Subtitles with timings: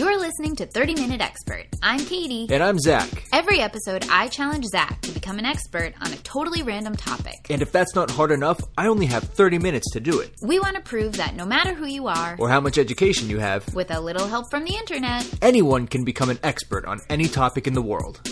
[0.00, 1.66] You're listening to 30 Minute Expert.
[1.82, 2.46] I'm Katie.
[2.48, 3.06] And I'm Zach.
[3.34, 7.34] Every episode, I challenge Zach to become an expert on a totally random topic.
[7.50, 10.32] And if that's not hard enough, I only have 30 minutes to do it.
[10.42, 13.40] We want to prove that no matter who you are, Or how much education you
[13.40, 17.28] have, with a little help from the internet, anyone can become an expert on any
[17.28, 18.22] topic in the world.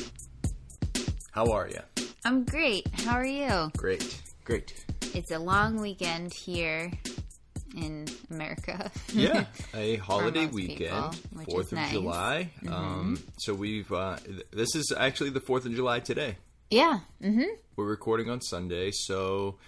[1.33, 1.81] How are you?
[2.25, 2.89] I'm great.
[3.05, 3.71] How are you?
[3.77, 4.23] Great.
[4.47, 4.73] Great.
[5.15, 6.93] It's a long weekend here
[7.77, 8.91] in America.
[9.13, 9.45] Yeah,
[9.75, 11.15] a holiday weekend,
[11.49, 11.89] Fourth of nice.
[11.89, 11.93] Mm-hmm.
[11.93, 12.51] July.
[12.69, 16.37] Um, so we've uh, th- this is actually the Fourth of July today.
[16.71, 17.01] yeah.
[17.23, 17.43] Mm-hmm.
[17.77, 19.59] We're recording on Sunday, so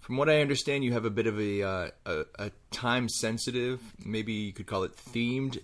[0.00, 3.80] from what I understand, you have a bit of a uh, a, a time sensitive,
[4.04, 5.58] maybe you could call it themed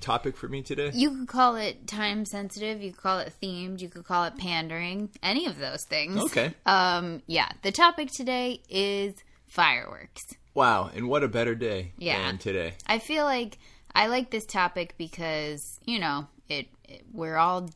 [0.00, 0.90] topic for me today.
[0.94, 2.80] You could call it time sensitive.
[2.82, 3.80] You could call it themed.
[3.80, 5.10] You could call it pandering.
[5.22, 6.18] Any of those things.
[6.18, 6.54] Okay.
[6.66, 7.22] Um.
[7.26, 7.48] Yeah.
[7.62, 9.14] The topic today is
[9.48, 10.22] fireworks.
[10.54, 12.18] Wow, and what a better day Yeah.
[12.26, 12.74] than today.
[12.86, 13.58] I feel like
[13.94, 17.70] I like this topic because you know it, it we're all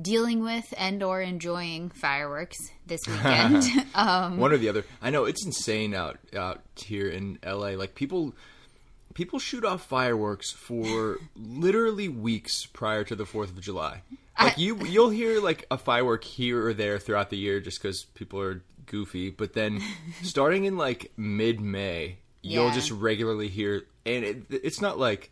[0.00, 3.64] dealing with and or enjoying fireworks this weekend.
[3.94, 4.84] um, One or the other.
[5.02, 7.70] I know it's insane out out here in LA.
[7.70, 8.34] Like people
[9.14, 14.02] people shoot off fireworks for literally weeks prior to the 4th of July.
[14.38, 18.04] Like you you'll hear like a firework here or there throughout the year just cuz
[18.14, 19.82] people are goofy, but then
[20.22, 25.30] starting in like mid-May, you'll just regularly hear and it, it's not like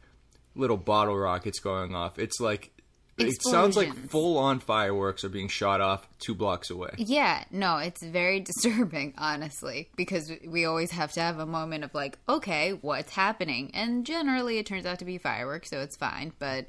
[0.55, 2.19] little bottle rockets going off.
[2.19, 2.73] It's like
[3.19, 6.91] it sounds like full on fireworks are being shot off 2 blocks away.
[6.99, 11.95] yeah, no, it's very disturbing, honestly, because we always have to have a moment of
[11.95, 13.71] like, okay, what's happening?
[13.73, 16.33] And generally, it turns out to be fireworks, so it's fine.
[16.39, 16.67] But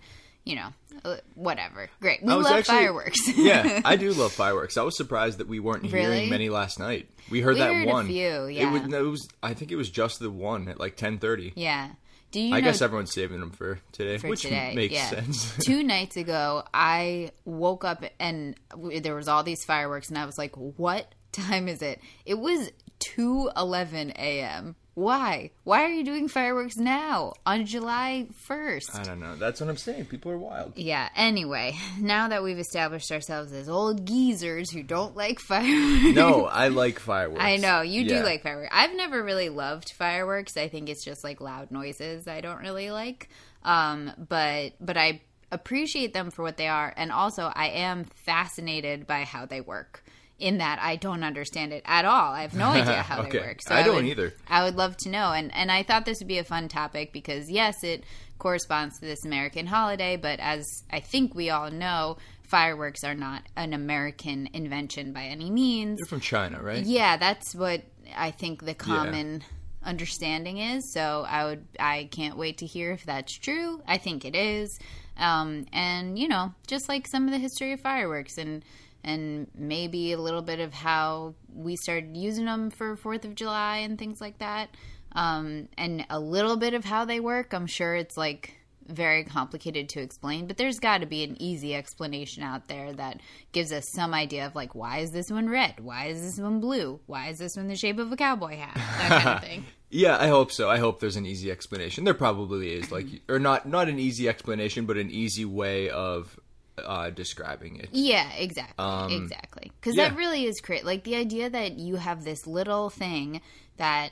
[0.48, 0.70] you know,
[1.06, 1.90] uh, whatever.
[2.02, 3.18] Great, we love actually- fireworks.
[3.38, 4.78] yeah, I do love fireworks.
[4.78, 6.16] I was surprised that we weren't Really?
[6.16, 7.10] hearing many last night.
[7.30, 8.08] We heard We that heard a one.
[8.08, 8.72] few, It yeah.
[8.72, 9.28] was, it was.
[9.44, 11.54] I think it was just the one at like ten thirty.
[11.56, 11.90] yeah.
[12.30, 14.74] Do you I know guess everyone's saving them for today, for which today.
[14.76, 15.10] makes yeah.
[15.10, 15.56] sense.
[15.66, 18.54] Two nights ago, I woke up and
[19.02, 22.70] there was all these fireworks, and I was like, "What time is it?" It was
[23.00, 24.76] two eleven a.m.
[24.98, 25.52] Why?
[25.64, 28.90] Why are you doing fireworks now on July first?
[28.96, 29.36] I don't know.
[29.36, 30.06] That's what I'm saying.
[30.06, 30.74] People are wild.
[30.76, 31.08] Yeah.
[31.16, 36.16] Anyway, now that we've established ourselves as old geezers who don't like fireworks.
[36.16, 37.44] No, I like fireworks.
[37.44, 38.18] I know you Yeah.
[38.22, 38.72] do like fireworks.
[38.74, 40.58] I've never really loved fireworks.
[40.58, 42.28] I think it's just like loud noises.
[42.28, 43.30] I don't really like.
[43.62, 45.22] Um, but but I
[45.52, 50.04] appreciate them for what they are, and also I am fascinated by how they work.
[50.40, 52.32] In that I don't understand it at all.
[52.32, 53.32] I have no idea how Okay.
[53.32, 53.60] they work.
[53.70, 54.34] I don't would- either.
[54.48, 57.12] I would love to know, and and I thought this would be a fun topic
[57.12, 58.04] because yes, it
[58.38, 63.42] corresponds to this American holiday, but as I think we all know, fireworks are not
[63.56, 65.98] an American invention by any means.
[66.00, 66.86] They're from China, right?
[66.86, 67.82] Yeah, that's what
[68.16, 69.44] I think the common
[69.84, 70.94] understanding is.
[70.94, 73.82] So I would, I can't wait to hear if that's true.
[73.88, 74.78] I think it is,
[75.18, 78.64] um, and you know, just like some of the history of fireworks and
[79.04, 83.78] and maybe a little bit of how we started using them for Fourth of July
[83.78, 84.70] and things like that,
[85.14, 87.54] um, and a little bit of how they work.
[87.54, 88.54] I'm sure it's like
[88.88, 93.20] very complicated to explain, but there's got to be an easy explanation out there that
[93.52, 95.80] gives us some idea of like why is this one red?
[95.80, 97.00] Why is this one blue?
[97.06, 98.76] Why is this one the shape of a cowboy hat?
[98.76, 99.66] That kind of thing.
[99.90, 100.70] Yeah, I hope so.
[100.70, 102.04] I hope there's an easy explanation.
[102.04, 106.38] There probably is, like, or not not an easy explanation, but an easy way of
[106.84, 107.90] uh, describing it.
[107.92, 109.72] Yeah, exactly, exactly.
[109.80, 110.10] Because Um, yeah.
[110.10, 110.86] that really is great.
[110.86, 113.42] Like the idea that you have this little thing
[113.78, 114.12] that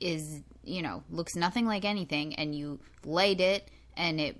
[0.00, 4.36] is, you know, looks nothing like anything, and you light it, and it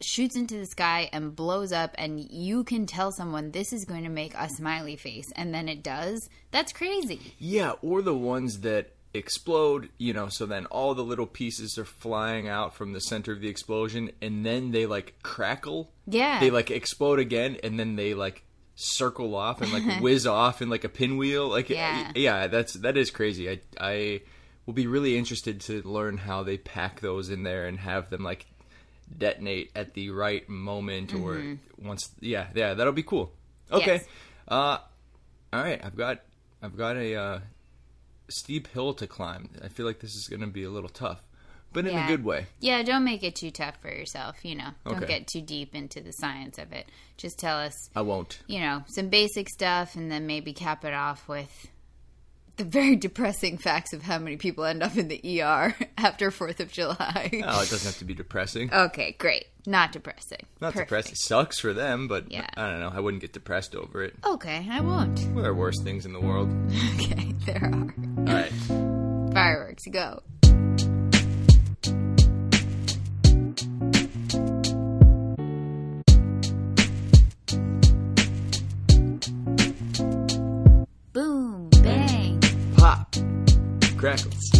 [0.00, 4.02] shoots into the sky and blows up, and you can tell someone this is going
[4.04, 6.28] to make a smiley face, and then it does.
[6.50, 7.34] That's crazy.
[7.38, 11.84] Yeah, or the ones that explode, you know, so then all the little pieces are
[11.84, 15.90] flying out from the center of the explosion and then they like crackle.
[16.06, 16.40] Yeah.
[16.40, 20.70] They like explode again and then they like circle off and like whiz off in
[20.70, 21.48] like a pinwheel.
[21.48, 22.10] Like Yeah.
[22.14, 23.50] yeah, that's that is crazy.
[23.50, 24.22] I I
[24.66, 28.22] will be really interested to learn how they pack those in there and have them
[28.22, 28.46] like
[29.18, 33.32] detonate at the right moment or once yeah, yeah, that'll be cool.
[33.70, 33.94] Okay.
[33.96, 34.04] Yes.
[34.48, 34.78] Uh
[35.52, 36.20] all right, I've got
[36.62, 37.38] I've got a uh,
[38.32, 39.50] steep hill to climb.
[39.62, 41.22] I feel like this is going to be a little tough,
[41.72, 42.04] but in Yeah.
[42.04, 42.46] a good way.
[42.60, 44.44] Yeah, don't make it too tough for yourself.
[44.44, 45.06] You know, don't Okay.
[45.06, 46.86] get too deep into the science of it.
[47.16, 48.40] Just tell us I won't.
[48.46, 51.68] you know, some basic stuff and then maybe cap it off with
[52.56, 56.60] the very depressing facts of how many people end up in the ER after 4th
[56.60, 57.30] of July.
[57.32, 58.72] Oh, it doesn't have to be depressing.
[58.72, 59.46] Okay, great.
[59.66, 60.44] Not depressing.
[60.60, 60.88] Not Perfect.
[60.88, 61.12] depressing.
[61.12, 62.46] It sucks for them, but Yeah.
[62.56, 62.92] I don't know.
[62.94, 64.14] I wouldn't get depressed over it.
[64.24, 65.18] Okay, I won't.
[65.32, 66.48] Well, there are worse things in the world.
[66.96, 67.94] Okay, there are.
[68.18, 69.32] All right.
[69.32, 70.22] Fireworks, go.
[84.02, 84.50] crackles.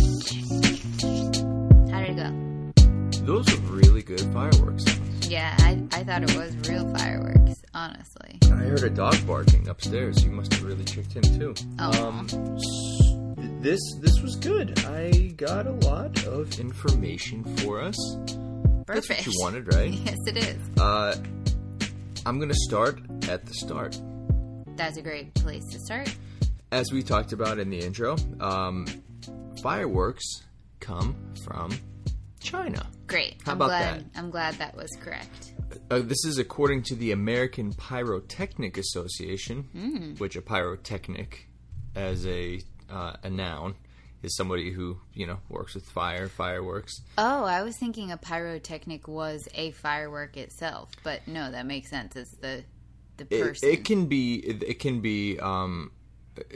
[1.90, 3.24] How did it go?
[3.26, 4.84] Those were really good fireworks.
[5.28, 8.38] Yeah, I, I thought it was real fireworks, honestly.
[8.44, 10.22] I heard a dog barking upstairs.
[10.22, 11.54] You must have really tricked him too.
[11.80, 12.06] Oh.
[12.06, 12.28] Um,
[13.60, 14.78] this this was good.
[14.84, 17.96] I got a lot of information for us.
[18.86, 18.86] Perfect.
[18.86, 19.92] That's what you wanted, right?
[20.04, 20.78] Yes, it is.
[20.78, 21.16] Uh,
[22.24, 24.00] I'm gonna start at the start.
[24.76, 26.14] That's a great place to start.
[26.72, 28.86] As we talked about in the intro, um,
[29.62, 30.24] fireworks
[30.80, 31.14] come
[31.44, 31.70] from
[32.40, 32.86] China.
[33.06, 33.36] Great.
[33.44, 34.19] How I'm about glad, that?
[34.19, 35.52] I'm glad that was correct.
[35.90, 40.14] Uh, this is according to the American Pyrotechnic Association, Hmm.
[40.16, 41.46] which a pyrotechnic,
[41.94, 43.75] as a uh, a noun,
[44.22, 46.94] is somebody who you know works with fire, fireworks.
[47.18, 52.16] Oh, I was thinking a pyrotechnic was a firework itself, but no, that makes sense.
[52.16, 52.64] It's the
[53.18, 53.68] the It, person.
[53.68, 55.90] it can be it, it can be um,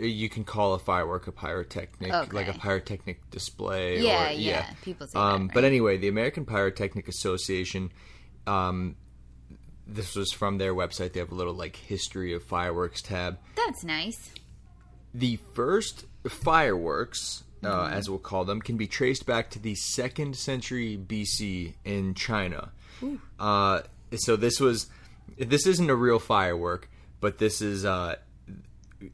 [0.01, 4.01] you can call a firework a pyrotechnic, like a pyrotechnic display.
[4.01, 5.55] yeah, or, yeah, People say Um, that.
[5.55, 7.93] But anyway, the American Pyrotechnic Association,
[8.47, 8.97] um,
[9.87, 11.13] this was from their website.
[11.13, 13.39] They have a little like history of fireworks tab.
[13.55, 14.31] that's nice.
[15.15, 17.95] The first fireworks, uh, Mm-hmm.
[17.95, 22.71] as we'll call them, can be traced back to the second century BC in China.
[23.39, 23.81] Uh,
[24.15, 24.87] so this was
[25.39, 26.89] this isn't a real firework,
[27.21, 28.17] but this is uh,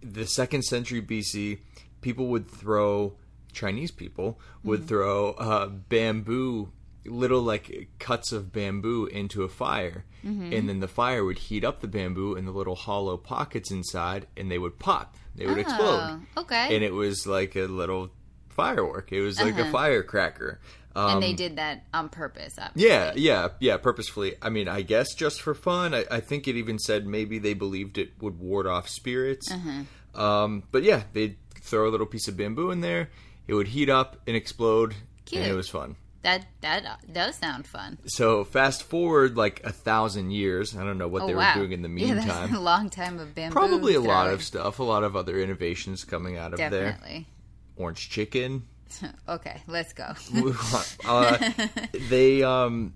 [0.02, 1.58] the second century BC.
[2.00, 3.14] People would throw
[3.52, 4.88] Chinese people would Mm-hmm.
[4.88, 6.72] throw uh, bamboo,
[7.04, 10.52] little like cuts of bamboo into a fire, Mm-hmm.
[10.52, 14.26] and then the fire would heat up the bamboo in the little hollow pockets inside,
[14.36, 15.16] and they would pop.
[15.34, 16.74] They would explode Oh, okay.
[16.74, 18.10] and it was like a little
[18.48, 19.12] firework.
[19.12, 19.72] It was like a Uh-huh.
[19.72, 20.60] firecracker.
[20.94, 22.54] Um, and they did that on purpose.
[22.58, 22.88] Obviously.
[22.90, 24.34] yeah, yeah, yeah, purposefully.
[24.42, 25.94] I mean, I guess just for fun.
[25.94, 29.50] I, I think it even said maybe they believed it would ward off spirits.
[29.50, 30.20] Uh-huh.
[30.22, 33.08] Um, but yeah, they'd throw a little piece of bamboo in there.
[33.46, 34.94] It would heat up and explode,
[35.24, 35.42] Cute.
[35.42, 35.96] and it was fun.
[36.22, 37.98] That that does sound fun.
[38.06, 40.76] So fast forward like a thousand years.
[40.76, 41.54] I don't know what Oh they wow!
[41.54, 42.54] were doing in the Yeah, that's meantime.
[42.54, 43.54] a long time of bamboo.
[43.54, 46.92] Probably a lot of stuff, a lot of other innovations coming out of there.
[46.92, 47.26] Definitely.
[47.74, 48.68] Orange chicken,
[49.28, 50.14] okay, let's go.
[51.04, 51.50] uh,
[52.08, 52.94] they um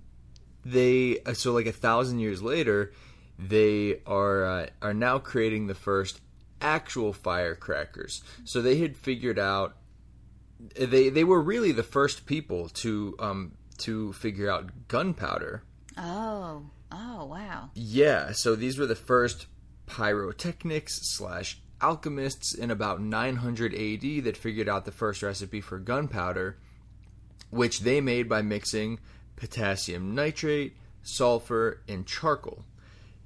[0.65, 2.93] they uh, so like a thousand years later
[3.39, 6.21] they are uh, are now creating the first
[6.61, 9.77] actual firecrackers so they had figured out
[10.75, 15.63] they they were really the first people to um to figure out gunpowder
[15.99, 17.71] oh, oh wow.
[17.75, 19.47] yeah, so these were the first
[19.87, 26.56] pyrotechnics slash alchemists in about 900 AD that figured out the first recipe for gunpowder,
[27.50, 28.99] which they made by mixing
[29.37, 32.64] potassium nitrate, sulfur, and charcoal.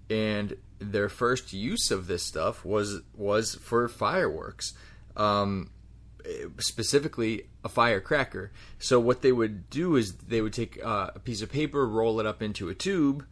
[0.09, 4.73] And their first use of this stuff was was for fireworks.
[5.17, 5.71] Um,
[6.59, 8.53] specifically a firecracker.
[8.79, 12.21] So what they would do is they would take uh, a piece of paper, roll
[12.21, 13.25] it up into a tube,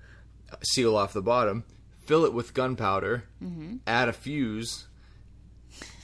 [0.62, 1.64] seal off the bottom,
[2.04, 3.24] fill it with gunpowder,
[3.86, 4.87] add a fuse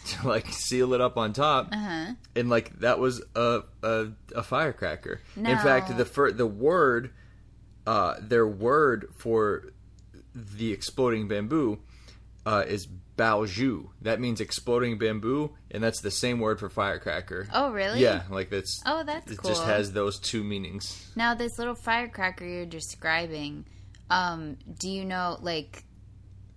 [0.21, 5.21] to like seal it up on top, and like that was a a, a firecracker.
[5.37, 7.13] In fact, the fir- the word,
[7.87, 9.73] uh, their word for
[10.35, 11.79] the exploding bamboo
[12.47, 12.87] uh, is
[13.17, 13.89] baoju.
[14.03, 17.49] That means exploding bamboo, and that's the same word for firecracker.
[17.53, 18.01] Oh really?
[18.01, 18.83] Yeah, like that's.
[18.87, 19.51] Oh, that's it cool.
[19.51, 21.11] just has those two meanings.
[21.17, 23.67] Now, this little firecracker you're describing,
[24.11, 25.85] um, do you know, like,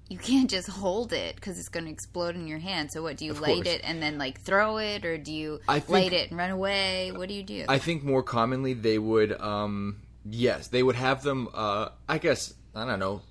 [0.09, 2.91] you can't just hold it because it's going to explode in your hand.
[2.91, 3.67] So, what do you Of light course.
[3.67, 6.51] it and then like throw it, or do you I think- light it and run
[6.51, 7.11] away?
[7.11, 7.65] What do you do?
[7.67, 9.97] I think more commonly they would, um,
[10.29, 11.49] yes, they would have them.
[11.53, 13.21] Uh, I guess I don't know.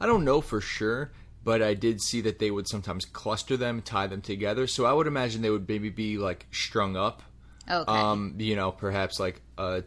[0.00, 1.12] I don't know for sure,
[1.44, 4.66] but I did see that they would sometimes cluster them, tie them together.
[4.66, 7.22] So I would imagine they would maybe be like strung up.
[7.70, 7.90] okay.
[7.92, 9.84] Um, you know, perhaps like a.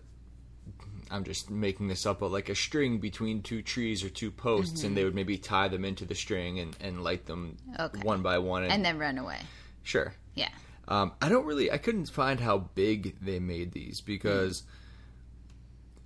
[1.11, 4.83] I'm just making this up, but like a string between two trees or two posts,
[4.83, 7.99] and they would maybe tie them into the string and, and light them Okay.
[8.01, 8.63] one by one.
[8.63, 9.39] And, and then run away.
[9.83, 10.49] sure, Yeah.
[10.87, 11.71] um, I don't really.
[11.71, 14.63] I couldn't find how big they made these because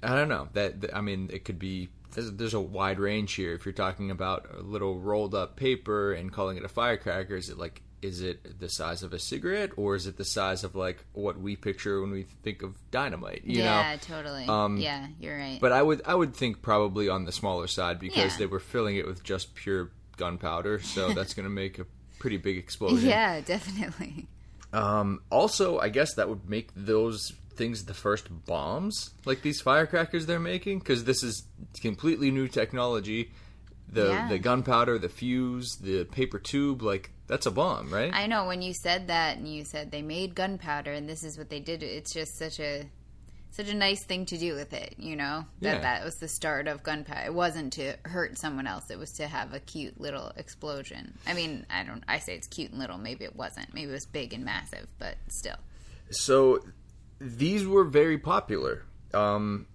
[0.01, 0.47] I don't know.
[0.53, 1.89] That that- I mean, it could be.
[2.11, 3.53] There's, there's a wide range here.
[3.53, 7.49] If you're talking about a little rolled up paper and calling it a firecracker, is
[7.49, 10.75] it like is it the size of a cigarette or is it the size of
[10.75, 13.41] like what we picture when we think of dynamite?
[13.45, 13.97] You yeah, know.
[14.01, 14.45] totally.
[14.47, 15.59] um, yeah, you're right.
[15.59, 18.37] But I would I would think probably on the smaller side because Yeah.
[18.39, 21.85] they were filling it with just pure gunpowder, so that's going to make a
[22.19, 23.07] pretty big explosion.
[23.09, 24.27] yeah, definitely.
[24.71, 30.25] Um, also, I guess that would make those things the first bombs, like these firecrackers
[30.27, 31.43] they're making, because this is
[31.81, 33.31] completely new technology.
[33.91, 34.29] The Yeah.
[34.29, 38.13] the gunpowder, the fuse, the paper tube, like that's a bomb, right?
[38.13, 41.37] I know when you said that and you said they made gunpowder and this is
[41.37, 41.81] what they did.
[41.83, 42.89] It's just such a
[43.51, 45.43] such a nice thing to do with it, you know?
[45.61, 45.81] That Yeah.
[45.81, 47.25] that was the start of gunpowder.
[47.25, 48.91] It wasn't to hurt someone else.
[48.91, 51.17] It was to have a cute little explosion.
[51.25, 53.73] I mean, I don't I say it's cute and little, maybe it wasn't.
[53.73, 55.57] Maybe it was big and massive, but still.
[56.11, 56.63] So
[57.19, 58.85] these were very popular.
[59.15, 59.65] Um,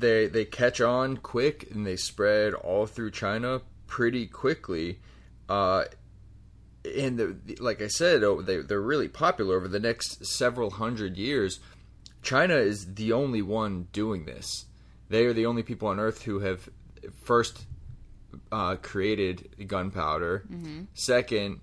[0.00, 4.98] they they catch on quick and they spread all through China pretty quickly.
[5.48, 5.84] Uh,
[6.84, 11.16] and the, like I said, oh, they they're really popular over the next several hundred
[11.16, 11.60] years.
[12.22, 14.66] China is the only one doing this.
[15.08, 16.68] They are the only people on Earth who have
[17.24, 17.66] first
[18.50, 20.44] uh, created gunpowder.
[20.94, 21.60] Second,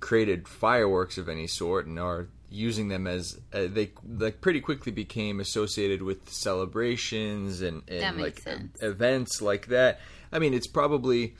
[0.00, 4.92] created fireworks of any sort and are using them as uh, they like pretty quickly
[4.92, 10.00] became associated with celebrations and, and like e- events like that.
[10.32, 11.34] I mean, it's probably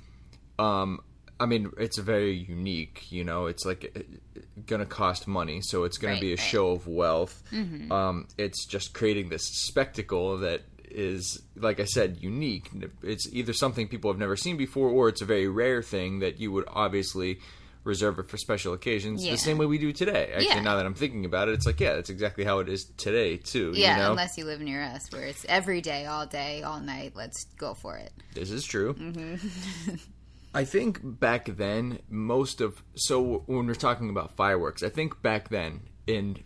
[0.58, 1.00] um
[1.38, 5.84] I mean, it's very unique, you know, it's like uh, going to cost money, so
[5.84, 6.38] it's going Right, to be a right.
[6.38, 7.42] show of wealth.
[7.90, 10.62] Um it's just creating this spectacle that
[10.92, 12.68] is like I said unique.
[13.02, 16.40] It's either something people have never seen before or it's a very rare thing that
[16.40, 17.38] you would obviously
[17.84, 19.32] reserve it for special occasions Yeah.
[19.32, 20.30] the same way we do today.
[20.34, 20.60] Actually, Yeah.
[20.60, 23.36] now that I'm thinking about it, it's like yeah, that's exactly how it is today
[23.38, 24.10] too, Yeah, you know?
[24.10, 27.12] unless you live near us where it's every day, all day, all night.
[27.14, 28.12] Let's go for it.
[28.34, 28.94] This is true.
[28.94, 29.94] Mm-hmm.
[30.54, 35.48] I think back then, most of so when we're talking about fireworks, I think back
[35.48, 36.38] then in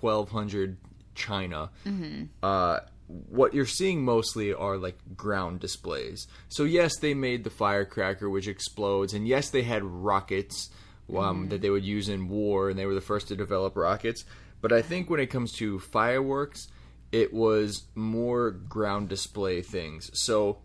[0.00, 0.76] 1200
[1.14, 2.24] China, Mm-hmm.
[2.42, 6.26] uh, what you're seeing mostly are like ground displays.
[6.48, 10.70] So yes, they made the firecracker which explodes, and yes, they had rockets
[11.10, 11.48] um, Mm-hmm.
[11.48, 14.24] that they would use in war, and they were the first to develop rockets.
[14.60, 16.68] But I think when it comes to fireworks,
[17.12, 20.10] it was more ground display things.
[20.12, 20.58] So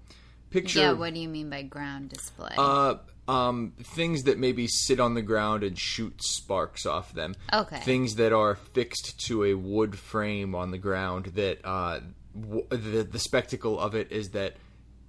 [0.49, 2.55] picture Yeah, what do you mean by ground display?
[2.57, 2.95] uh,
[3.29, 7.35] um, things that maybe sit on the ground and shoot sparks off them.
[7.53, 7.79] Okay.
[7.79, 11.27] Things that are fixed to a wood frame on the ground.
[11.35, 12.01] That uh,
[12.35, 14.55] the the spectacle of it is that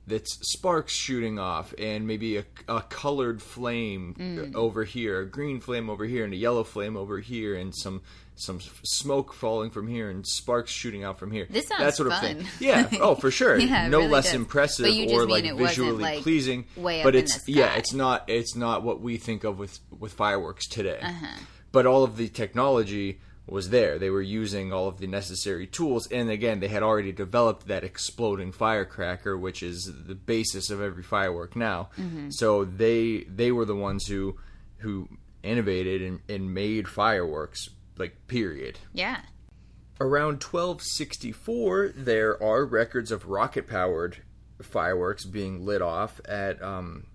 [0.06, 4.54] that's sparks shooting off, and maybe a, a colored flame Mm.
[4.54, 8.02] over here, a green flame over here, and a yellow flame over here, and some
[8.36, 11.46] some smoke falling from here, and sparks shooting out from here.
[11.48, 12.36] This sounds that sort of fun.
[12.38, 12.46] thing.
[12.60, 12.88] Yeah.
[13.00, 13.56] Oh, for sure.
[13.58, 14.34] Yeah, no really less does.
[14.34, 16.66] impressive But you just or like visually like, pleasing.
[16.76, 20.98] but it's yeah, it's not it's not what we think of with with fireworks today.
[21.00, 21.38] Uh-huh.
[21.72, 23.98] But all of the technology was there.
[23.98, 27.84] They were using all of the necessary tools, and again, they had already developed that
[27.84, 31.90] exploding firecracker, which is the basis of every firework now.
[31.98, 32.30] Mm-hmm.
[32.30, 34.38] So they they were the ones who
[34.78, 35.08] who
[35.42, 37.68] innovated and, and made fireworks.
[37.96, 38.80] Like period.
[38.92, 39.20] yeah.
[40.00, 44.16] Around 1264, there are records of rocket powered
[44.60, 47.06] fireworks being lit off at um,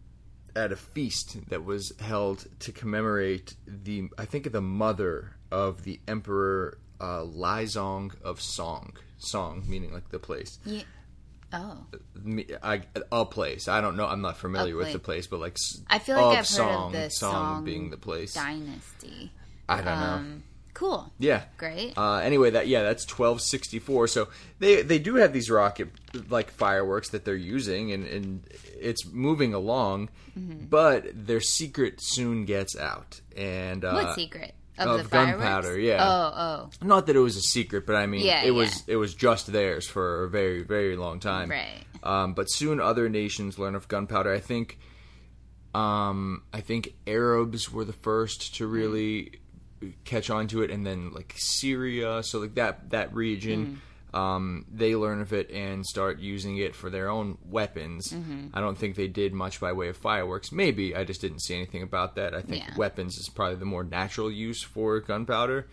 [0.55, 5.83] at a feast that was held to commemorate the I think of the mother of
[5.83, 8.93] the Emperor uh, Lizong of Song.
[9.17, 10.59] Song meaning like the place.
[10.65, 10.83] Yeah.
[11.51, 11.85] Oh.
[12.21, 13.67] Me- I, a place.
[13.67, 14.05] I don't know.
[14.05, 17.01] I'm not familiar with the place, but like I feel like I've heard song, of
[17.01, 18.33] the song, Song being the place.
[18.35, 19.31] Dynasty.
[19.67, 19.91] I don't know.
[19.91, 20.43] Um,
[20.75, 21.11] cool.
[21.19, 21.41] Yeah.
[21.57, 21.97] Great.
[21.97, 24.07] Uh, anyway, that yeah, that's twelve sixty four.
[24.07, 24.29] So
[24.59, 25.89] they they do have these rocket
[26.29, 28.43] like fireworks that they're using, and and
[28.79, 30.65] it's moving along, Mm-hmm.
[30.67, 33.19] but their secret soon gets out.
[33.35, 34.53] And uh, what secret?
[34.79, 35.97] Of, of gunpowder, yeah.
[36.01, 36.69] Oh, oh.
[36.81, 38.93] Not that it was a secret, but I mean, Yeah, it was yeah.
[38.93, 41.49] it was just theirs for a very very long time.
[41.49, 41.83] Right.
[42.03, 44.33] Um, but soon other nations learn of gunpowder.
[44.33, 44.79] I think,
[45.75, 49.39] um, I think Arabs were the first to really
[50.05, 53.81] catch on to it, and then like Syria, so like that that region,
[54.13, 58.13] um, they learn of it and start using it for their own weapons.
[58.53, 60.51] I don't think they did much by way of fireworks.
[60.51, 62.33] Maybe I just didn't see anything about that.
[62.33, 62.75] I think Yeah.
[62.77, 65.67] weapons is probably the more natural use for gunpowder.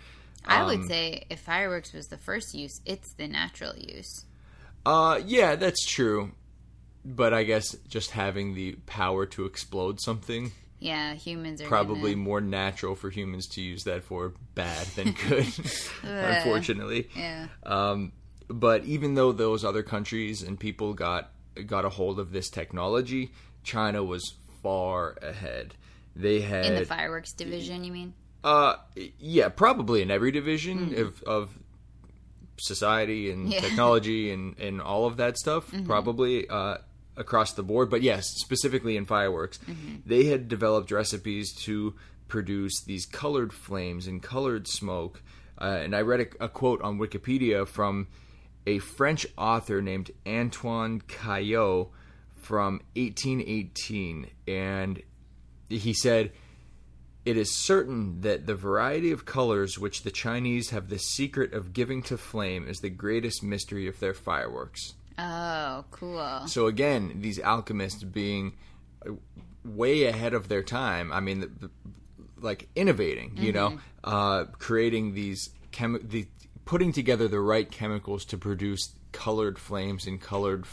[0.45, 4.25] I Um, would say if fireworks was the first use, it's the natural use.
[4.85, 6.33] Uh, yeah, that's true.
[7.05, 12.23] But I guess just having the power to explode something Yeah, humans are probably Gonna,
[12.25, 15.47] more natural for humans to use that for bad than good.
[16.02, 17.49] unfortunately, yeah.
[17.64, 18.12] um,
[18.49, 21.31] but even though those other countries and people got
[21.67, 23.33] got a hold of this technology,
[23.65, 25.75] China was far ahead.
[26.15, 28.15] They had In the fireworks division, you mean?
[28.45, 28.76] uh,
[29.19, 31.50] yeah, probably in every division of, of
[32.59, 33.53] society and.
[33.53, 33.61] Yeah.
[33.67, 36.79] technology and, and all of that stuff, probably uh,
[37.17, 37.91] across the board.
[37.91, 39.97] But yes, specifically in fireworks, Mm-hmm.
[40.07, 41.95] they had developed recipes to
[42.29, 45.23] produce these colored flames and colored smoke.
[45.61, 48.09] Uh, and I read a, a quote on Wikipedia from
[48.66, 51.88] a French author named Antoine Caillot
[52.35, 55.02] from 1818, and
[55.68, 56.32] he said
[57.25, 61.73] It is certain that the variety of colors which the Chinese have the secret of
[61.73, 64.94] giving to flame is the greatest mystery of their fireworks.
[65.18, 66.46] Oh, cool.
[66.46, 68.52] So again, these alchemists being
[69.04, 69.12] uh,
[69.64, 71.11] way ahead of their time.
[71.11, 71.70] I mean,
[72.38, 76.26] like innovating, you know, uh, creating these chemi- the
[76.66, 80.66] putting together the right chemicals to produce colored flames and colored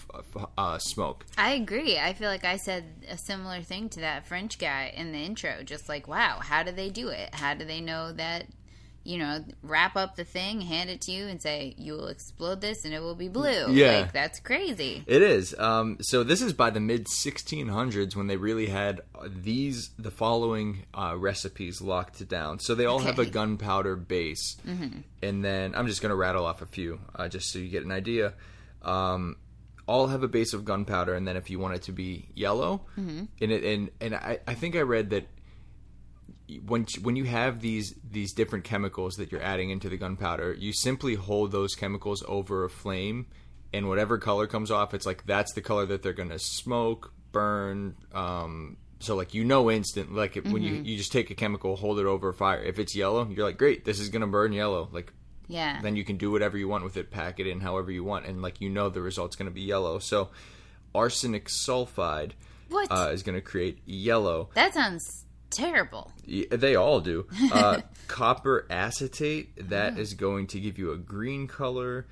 [0.57, 1.25] uh, smoke.
[1.37, 1.97] I agree.
[1.97, 5.63] I feel like I said a similar thing to that French guy in the intro.
[5.63, 7.33] Just like, wow, how do they do it?
[7.33, 8.47] How do they know that,
[9.03, 12.61] you know, wrap up the thing, hand it to you, and say, you will explode
[12.61, 13.71] this and it will be blue?
[13.71, 13.99] Yeah.
[13.99, 15.03] Like, that's crazy.
[15.05, 15.53] It is.
[15.57, 20.85] Um, so this is by the mid 1600s when they really had these the following
[20.93, 22.59] uh, recipes locked down.
[22.59, 24.57] So they all have a gunpowder base,
[25.21, 27.83] and then I'm just going to rattle off a few uh, just so you get
[27.85, 28.33] an idea.
[28.81, 29.37] Um,
[29.85, 32.81] all have a base of gunpowder, and then if you want it to be yellow,
[33.41, 35.27] and it and and I, I think I read that
[36.59, 40.73] when when you have these these different chemicals that you're adding into the gunpowder, you
[40.73, 43.27] simply hold those chemicals over a flame,
[43.73, 47.95] and whatever color comes off, it's like that's the color that they're gonna smoke, burn.
[48.13, 51.75] Um, so like you know instant, like it, when you you just take a chemical,
[51.75, 52.61] hold it over a fire.
[52.63, 54.87] If it's yellow, you're like, great, this is gonna burn yellow.
[54.91, 55.11] Like
[55.47, 55.81] Yeah.
[55.81, 58.25] then you can do whatever you want with it, pack it in however you want,
[58.25, 59.99] and like you know the result's gonna be yellow.
[59.99, 60.29] So
[60.95, 62.31] arsenic sulfide
[62.69, 62.87] What?
[62.91, 64.49] uh, is gonna create yellow.
[64.53, 66.11] that sounds terrible.
[66.25, 67.27] Yeah, they all do.
[67.53, 72.05] Uh, copper acetate that is going to give you a green color.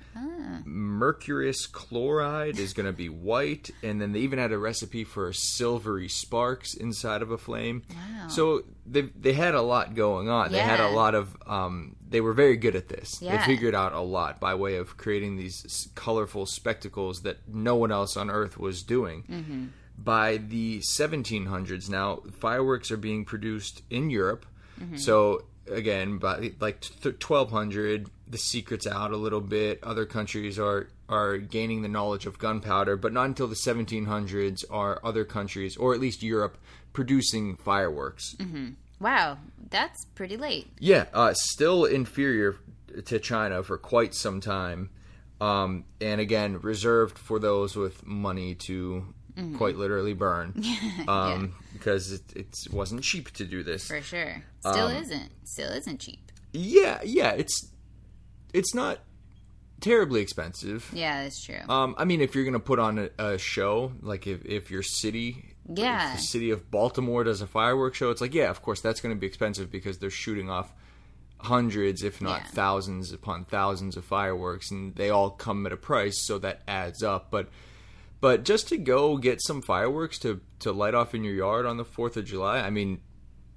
[0.64, 5.32] Mercurous chloride is going to be white, and then they even had a recipe for
[5.32, 7.82] silvery sparks inside of a flame.
[7.90, 8.28] Wow.
[8.28, 10.52] So they they had a lot going on.
[10.52, 11.36] They had a lot of.
[11.46, 13.20] Um, they were very good at this.
[13.22, 13.38] Yeah.
[13.38, 17.90] They figured out a lot by way of creating these colorful spectacles that no one
[17.90, 19.66] else on Earth was doing Mm-hmm.
[19.98, 24.46] By the 1700s now fireworks are being produced in europe.
[24.80, 24.96] Mm-hmm.
[24.96, 29.78] so again by like th- 1200 the secret's out a little bit.
[29.82, 34.98] Other countries are are gaining the knowledge of gunpowder but not until the 1700s are
[35.04, 36.56] other countries or at least europe
[36.92, 38.34] producing fireworks.
[39.00, 39.38] Wow,
[39.70, 40.68] that's pretty late.
[40.78, 42.56] yeah, uh, still inferior
[43.04, 44.90] to China for quite some time,
[45.40, 49.12] um, and again reserved for those with money to
[49.56, 50.62] quite literally burn,
[51.08, 53.86] um, because it, it wasn't cheap to do this.
[53.88, 54.42] For sure.
[54.60, 55.30] Still Um, isn't.
[55.44, 56.30] Still isn't cheap.
[56.52, 57.70] Yeah, yeah, it's
[58.52, 58.98] it's not
[59.80, 60.90] terribly expensive.
[60.92, 61.58] Yeah, that's true.
[61.68, 64.82] Um, I mean, if you're gonna put on a, a show, like if, if your
[64.82, 66.14] city, Yeah.
[66.16, 69.14] the city of Baltimore does a fireworks show, it's like, yeah, of course that's gonna
[69.16, 70.72] be expensive because they're shooting off
[71.38, 72.46] hundreds, if not Yeah.
[72.50, 77.02] thousands upon thousands of fireworks, and they all come at a price, so that adds
[77.02, 77.30] up.
[77.30, 77.48] But
[78.22, 81.76] but just to go get some fireworks to to light off in your yard on
[81.76, 83.02] the Fourth of July, I mean,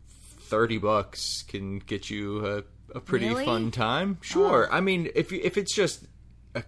[0.09, 2.63] thirty bucks can get you a,
[2.97, 3.45] a pretty Really?
[3.45, 4.17] fun time.
[4.21, 4.75] Sure, Oh.
[4.75, 6.05] I mean, if you, if it's just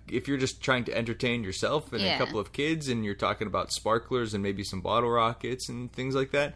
[0.09, 3.47] if you're just trying to entertain yourself and a couple of kids, and you're talking
[3.47, 6.55] about sparklers and maybe some bottle rockets and things like that,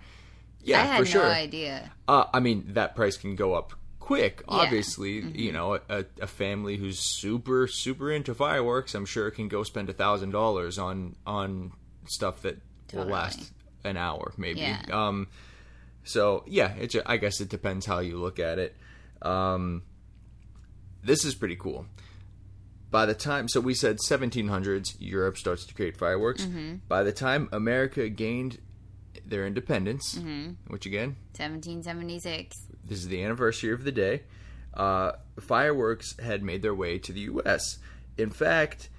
[0.63, 1.31] yeah, I had for no sure.
[1.31, 1.91] idea.
[2.07, 3.73] Uh, I mean, that price can go up
[4.19, 4.35] quick.
[4.41, 4.51] Yeah.
[4.53, 4.59] Mm-hmm.
[4.61, 9.63] Obviously, you know, a, a family who's super super into fireworks, I'm sure can go
[9.63, 11.71] spend a thousand dollars on on
[12.07, 12.57] stuff that
[12.93, 13.51] will last
[13.83, 14.59] an hour, maybe.
[14.61, 14.81] Yeah.
[14.91, 15.27] Um,
[16.03, 18.75] so yeah, it I guess it depends how you look at it.
[19.21, 19.83] Um,
[21.03, 21.85] this is pretty cool.
[22.91, 26.41] By the time, so we said 1700s, Europe starts to create fireworks.
[26.43, 26.75] Mm-hmm.
[26.89, 28.59] By the time America gained
[29.25, 30.71] their independence, Mm-hmm.
[30.73, 32.55] which again 1776.
[32.83, 34.23] This is the anniversary of the day.
[34.73, 37.77] Uh, fireworks had made their way to the U.S.
[38.17, 38.89] In fact,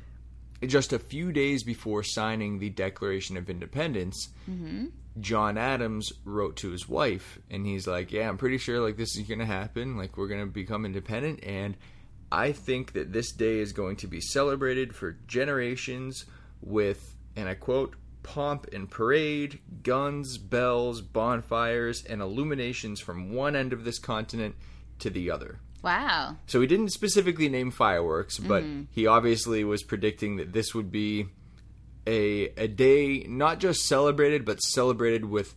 [0.66, 4.28] just a few days before signing the Declaration of Independence,
[5.20, 9.16] John Adams wrote to his wife, and he's like, "Yeah, I'm pretty sure like this
[9.16, 9.96] is going to happen.
[9.96, 11.76] Like we're going to become independent, and
[12.30, 16.24] I think that this day is going to be celebrated for generations
[16.60, 23.72] with, and I quote." Pomp and parade, guns, bells, bonfires, and illuminations from one end
[23.72, 24.54] of this continent
[25.00, 25.58] to the other.
[25.82, 26.36] Wow.
[26.46, 28.82] So he didn't specifically name fireworks, but Mm-hmm.
[28.92, 31.26] he obviously was predicting that this would be
[32.06, 35.54] a a day not just celebrated, but celebrated with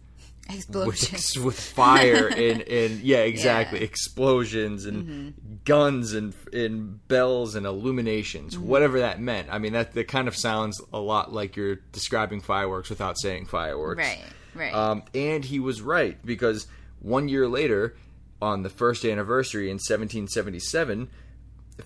[0.50, 1.18] Explosion.
[1.38, 3.86] with, with fire and and yeah, exactly, Yeah.
[3.86, 5.54] explosions and Mm-hmm.
[5.66, 8.68] guns and and bells and illuminations, Mm-hmm.
[8.68, 9.48] whatever that meant.
[9.52, 13.46] I mean, that that kind of sounds a lot like you're describing fireworks without saying
[13.48, 14.00] fireworks.
[14.00, 14.20] right.
[14.54, 14.74] Right.
[14.74, 16.68] Um, and he was right because
[17.02, 17.98] one year later,
[18.42, 21.10] on the first anniversary in 1777,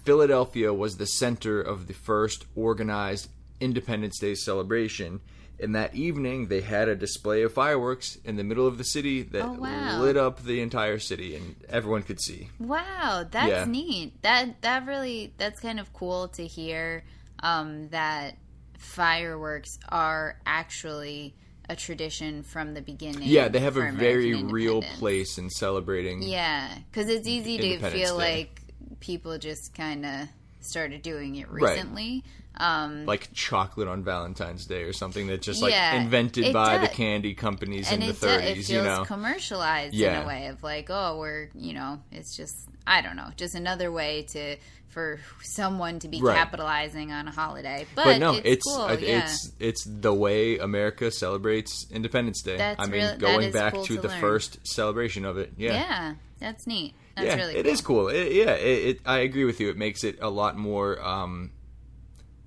[0.03, 5.19] Philadelphia was the center of the first organized Independence Day celebration.
[5.61, 9.23] And that evening, they had a display of fireworks in the middle of the city
[9.23, 9.99] that Oh, wow.
[10.01, 12.49] lit up the entire city, and everyone could see.
[12.59, 13.65] Wow, that's Yeah.
[13.65, 14.21] neat.
[14.21, 17.03] That that really that's kind of cool to hear
[17.41, 18.37] um, that
[18.77, 21.35] fireworks are actually
[21.69, 23.23] a tradition from the beginning.
[23.23, 26.23] Yeah, they have a very real place in celebrating.
[26.23, 28.33] Yeah, because it's easy to feel Day.
[28.37, 28.61] like
[28.99, 30.27] people just kind of
[30.61, 32.23] started doing it recently.
[32.59, 36.77] Um, Like chocolate on Valentine's Day or something that's just like Yeah, invented it by
[36.77, 39.05] the candy companies and in the it, do- 30s, feels you know.
[39.05, 43.29] commercialized in a way of like, oh, we're you know, it's just I don't know,
[43.37, 44.57] just another way to
[44.89, 46.35] for someone to be Right.
[46.35, 47.85] capitalizing on a holiday.
[47.93, 48.81] But, but no, it's, it's cool.
[48.81, 49.23] uh, yeah.
[49.23, 52.57] it's it's the way America celebrates Independence Day.
[52.57, 55.53] That's I mean, real- going back cool to to the first celebration of it.
[55.57, 55.73] Yeah.
[55.73, 56.93] yeah, that's neat.
[57.15, 57.71] That's yeah, really cool.
[57.71, 58.07] is cool.
[58.07, 59.69] It, yeah, it, it, I agree with you.
[59.69, 60.99] It makes it a lot more.
[61.05, 61.51] Um,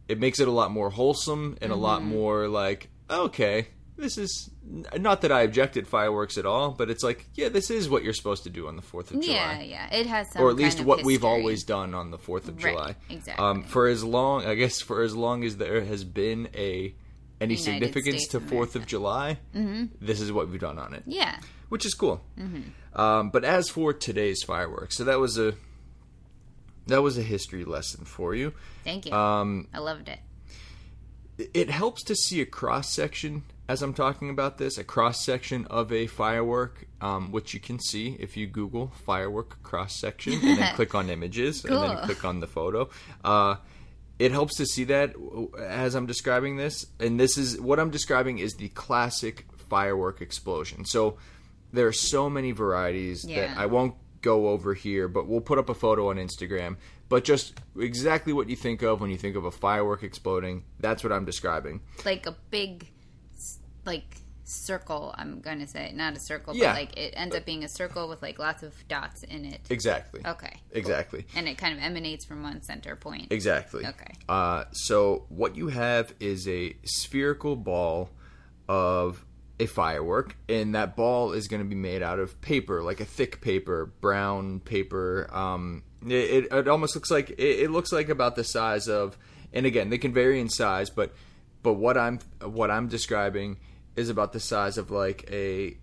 [0.09, 2.11] it makes it a lot more wholesome and a lot Mm-hmm.
[2.11, 4.49] more like okay, this is
[4.99, 8.13] not that I objected fireworks at all, but it's like yeah, this is what you're
[8.15, 9.63] supposed to do on the Fourth of Yeah, July.
[9.65, 9.89] yeah.
[9.93, 12.63] Yeah, it has some Or at least what we've always done on the Fourth of
[12.63, 12.97] Right, July.
[13.11, 13.45] exactly.
[13.45, 16.95] Um, for as long, I guess, for as long as there has been a
[17.41, 18.87] any United significance States to Fourth of.
[18.87, 21.39] July, this is what we've done on it Yeah.
[21.69, 22.23] which is cool.
[22.39, 23.01] Mm-hmm.
[23.01, 25.55] Um, but as for today's fireworks, so that was a
[26.87, 28.53] that was a history lesson for you.
[28.85, 29.13] Thank you.
[29.13, 30.19] Um, I loved it.
[31.55, 35.67] it helps to see a cross section as I'm talking about this, a cross section
[35.71, 40.59] of a firework, um, which you can see if you Google firework cross section and
[40.59, 42.91] then click on images and then click on the photo.
[43.25, 43.57] Uh,
[44.19, 45.15] it helps to see that
[45.59, 50.85] as I'm describing this, and this is what I'm describing is the classic firework explosion.
[50.85, 51.17] So
[51.73, 53.47] there are so many varieties Yeah.
[53.47, 56.77] that I won't go over here, but we'll put up a photo on Instagram.
[57.09, 61.05] But just exactly what you think of when you think of a firework exploding, that's
[61.05, 61.81] what I'm describing.
[62.05, 62.89] Like a big,
[63.85, 65.15] like circle.
[65.17, 66.73] I'm gonna say not a circle, Yeah.
[66.73, 69.61] but like it ends up being a circle with like lots of dots in it.
[69.71, 70.21] Exactly.
[70.25, 70.51] Okay.
[70.53, 70.79] cool.
[70.79, 71.27] Exactly.
[71.35, 73.29] And it kind of emanates from one center point.
[73.31, 73.87] Exactly.
[73.87, 74.15] Okay.
[74.29, 78.11] Uh, so what you have is a spherical ball
[78.69, 79.25] of
[79.63, 83.05] a firework, and that ball is going to be made out of paper, like a
[83.05, 85.29] thick paper, brown paper.
[85.33, 89.17] Um, it, it, it almost looks like it, it looks like about the size of,
[89.53, 91.15] and again, they can vary in size, but
[91.63, 93.59] but what I'm what I'm describing
[93.97, 95.77] is about the size of like a,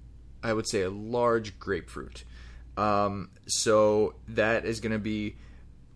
[0.44, 2.24] I would say a large grapefruit.
[2.78, 5.36] Um, so that is going to be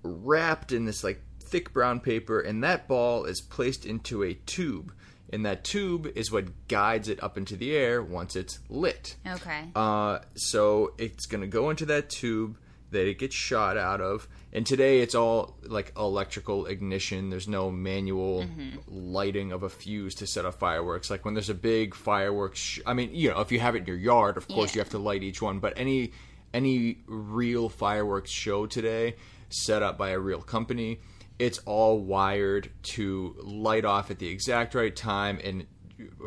[0.04, 4.94] wrapped in this like thick brown paper, and that ball is placed into a tube.
[5.34, 9.16] And that tube is what guides it up into the air once it's lit.
[9.28, 9.64] Okay.
[9.76, 12.58] Uh, so it's going to go into that tube
[12.92, 14.28] that it gets shot out of.
[14.54, 17.32] And today it's all like electrical ignition.
[17.32, 18.46] There's no manual
[18.88, 21.10] lighting of a fuse to set off fireworks.
[21.10, 23.80] Like when there's a big fireworks, sh- I mean, you know, if you have it
[23.80, 24.76] in your yard, of course Yeah.
[24.76, 25.58] you have to light each one.
[25.60, 26.12] But any
[26.54, 29.16] any real fireworks show today,
[29.50, 31.00] set up by a real company,
[31.40, 35.66] it's all wired to light off at the exact right time and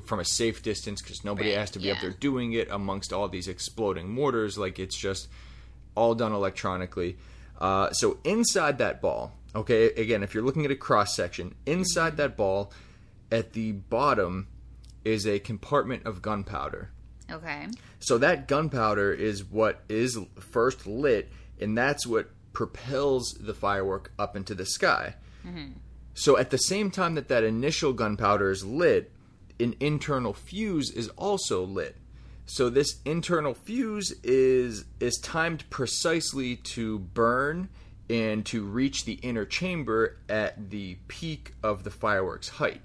[0.05, 3.13] from a safe distance because nobody Right, has to be up there doing it amongst
[3.13, 4.57] all these exploding mortars.
[4.57, 5.29] Like it's just
[5.95, 7.17] all done electronically.
[7.61, 12.17] Uh, so inside that ball, okay, again, if you're looking at a cross section, inside
[12.19, 12.73] that ball,
[13.31, 14.49] at the bottom
[15.05, 16.91] is a compartment of gunpowder.
[17.31, 17.67] Okay.
[17.99, 24.35] So that gunpowder is what is first lit, and that's what propels the firework up
[24.35, 25.15] into the sky.
[25.47, 25.73] Mm-hmm.
[26.15, 29.13] So at the same time that that initial gunpowder is lit,
[29.61, 31.97] an internal fuse is also lit.
[32.47, 37.69] So this internal fuse is is timed precisely to burn
[38.09, 42.81] and to reach the inner chamber at the peak of the fireworks height.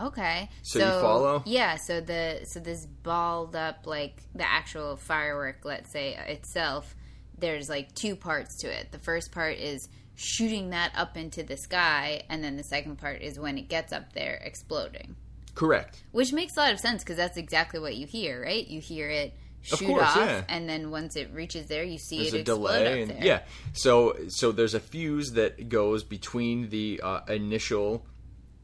[0.00, 0.48] Okay.
[0.62, 1.42] So you follow?
[1.46, 1.78] Yeah.
[1.84, 6.94] So the so this balled up like the actual firework, let's say itself.
[7.40, 8.92] There's like two parts to it.
[8.92, 13.22] The first part is shooting that up into the sky, and then the second part
[13.22, 15.16] is when it gets up there exploding.
[15.54, 16.02] Correct.
[16.12, 18.66] Which makes a lot of sense because that's exactly what you hear, right?
[18.66, 19.34] You hear it
[19.72, 20.42] Of shoot course, off, yeah.
[20.48, 23.10] and then once it reaches there, you see there's it a explode delay up and
[23.18, 23.26] there.
[23.26, 23.40] yeah
[23.74, 28.06] so so there's a fuse that goes between the uh, initial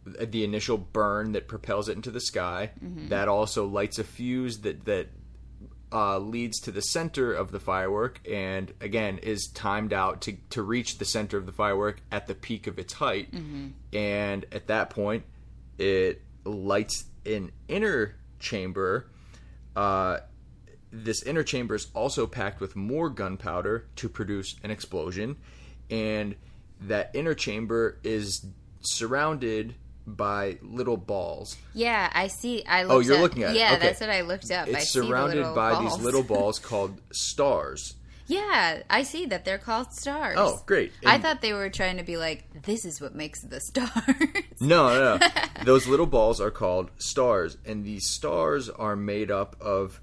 [0.07, 3.09] the initial burn that propels it into the sky Mm-hmm.
[3.09, 5.09] that also lights a fuse that that
[5.93, 10.63] uh, leads to the center of the firework and again is timed out to, to
[10.63, 13.31] reach the center of the firework at the peak of its height.
[13.33, 13.69] Mm-hmm.
[13.93, 15.25] and at that point
[15.79, 19.07] it lights an inner chamber.
[19.75, 20.19] Uh,
[20.91, 25.37] this inner chamber is also packed with more gunpowder to produce an explosion,
[25.91, 26.37] and
[26.81, 28.47] that inner chamber is
[28.81, 29.75] surrounded
[30.07, 31.57] by little balls.
[31.75, 32.65] Yeah, I see.
[32.67, 33.59] I Oh, you're up- looking at it.
[33.59, 33.87] Yeah, Okay.
[33.87, 34.69] that's what I looked up.
[34.69, 35.97] I It's see the surrounded little by balls.
[35.97, 37.95] these little balls called stars.
[38.29, 40.35] Yeah, I see that they're called stars.
[40.37, 40.93] Oh, great.
[41.05, 43.93] I thought they were trying to be like, this is what makes the stars.
[44.61, 45.29] No, no, no.
[45.65, 50.01] Those little balls are called stars, and these stars are made up of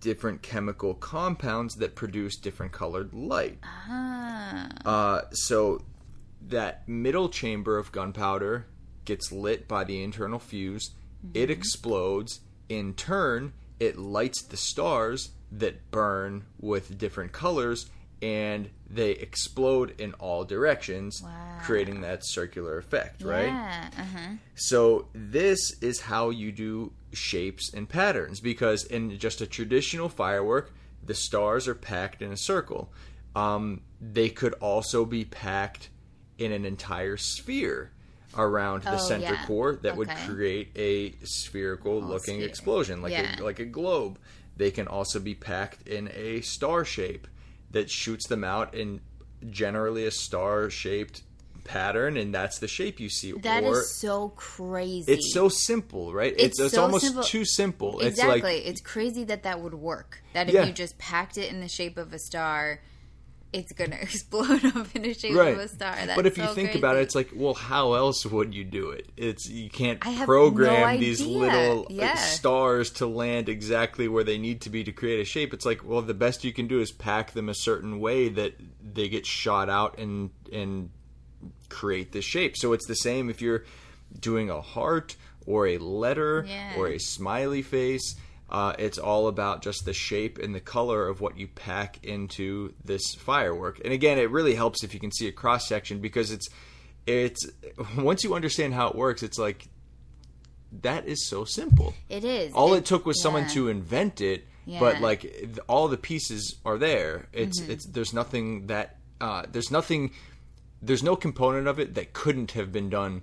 [0.00, 3.58] different chemical compounds that produce different colored light.
[3.64, 5.82] ah, Uh, so
[6.48, 8.66] that middle chamber of gunpowder
[9.04, 10.90] gets lit by the internal fuse.
[11.34, 12.40] It explodes.
[12.68, 17.90] In turn, it lights the stars that burn with different colors,
[18.22, 21.58] and they explode in all directions, Wow.
[21.62, 23.50] creating that circular effect, right?
[23.98, 24.36] uh-huh.
[24.54, 30.72] So this is how you do shapes and patterns because in just a traditional firework,
[31.04, 32.92] the stars are packed in a circle.
[33.34, 35.88] Um, they could also be packed
[36.38, 37.90] in an entire sphere
[38.36, 39.46] around the Oh, center yeah.
[39.46, 42.48] core that would create a spherical oh, looking sphere.
[42.48, 43.40] explosion like Yeah.
[43.40, 44.18] a like a globe.
[44.56, 47.26] They can also be packed in a star shape
[47.70, 49.00] that shoots them out in
[49.50, 51.22] generally a star shaped
[51.64, 55.10] pattern and that's the shape you see That is or so crazy.
[55.12, 56.32] it's so simple, right?
[56.32, 57.22] It's, It's it's, almost simple.
[57.22, 58.00] too simple.
[58.00, 58.34] exactly.
[58.34, 60.22] It's like it's crazy that that would work.
[60.32, 60.64] That if Yeah.
[60.64, 62.80] you just packed it in the shape of a star,
[63.52, 65.52] it's gonna explode up in the shape right.
[65.54, 65.94] of a star.
[65.94, 68.64] That's but if you so think about it, it's like, well, how else would you
[68.64, 69.10] do it?
[69.16, 72.14] It's you can't program no these little Yeah.
[72.14, 75.52] stars to land exactly where they need to be to create a shape.
[75.52, 78.54] It's like, well, the best you can do is pack them a certain way that
[78.82, 80.90] they get shot out and and
[81.68, 82.56] create this shape.
[82.56, 83.64] So it's the same if you're
[84.18, 86.74] doing a heart or a letter Yeah.
[86.76, 88.14] or a smiley face.
[88.52, 92.74] Uh, it's all about just the shape and the color of what you pack into
[92.84, 93.80] this firework.
[93.82, 96.48] And again, it really helps if you can see a cross section because it's
[97.06, 97.40] it's
[97.96, 99.68] once you understand how it works, it's like
[100.82, 101.94] that is so simple.
[102.08, 102.52] it is.
[102.52, 104.80] All it, took was someone to invent it, Yeah.
[104.80, 107.28] but like all the pieces are there.
[107.32, 107.72] It's Mm-hmm.
[107.72, 110.10] it's there's nothing that uh, there's nothing
[110.82, 113.22] there's no component of it that couldn't have been done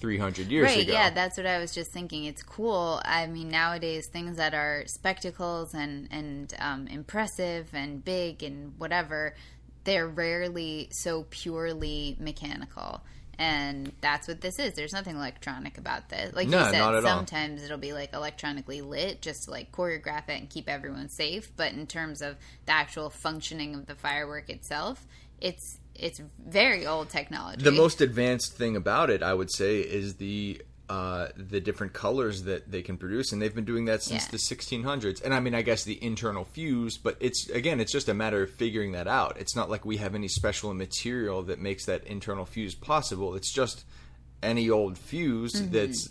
[0.00, 0.92] 300 years right ago.
[0.92, 2.24] yeah that's what i was just thinking.
[2.24, 3.00] It's cool.
[3.04, 9.34] I mean nowadays things that are spectacles and and um, impressive and big and whatever
[9.84, 13.00] they're rarely so purely mechanical.
[13.38, 14.74] And that's what this is.
[14.74, 16.34] There's nothing electronic about this.
[16.34, 17.00] Like No, you said at all.
[17.02, 21.50] sometimes it'll be like electronically lit just to like choreograph it and keep everyone safe.
[21.56, 22.36] But in terms of
[22.66, 25.06] the actual functioning of the firework itself
[25.40, 30.16] it's it's very old technology The most advanced thing about it, I would say, is
[30.16, 34.24] the uh, the different colors that they can produce, and they've been doing that since
[34.24, 34.30] Yeah.
[34.32, 35.22] the 1600s.
[35.22, 38.42] And I mean, I guess the internal fuse, but it's again, it's just a matter
[38.42, 39.36] of figuring that out.
[39.38, 43.36] It's not like we have any special material that makes that internal fuse possible.
[43.36, 43.84] It's just
[44.42, 46.08] any old fuse that's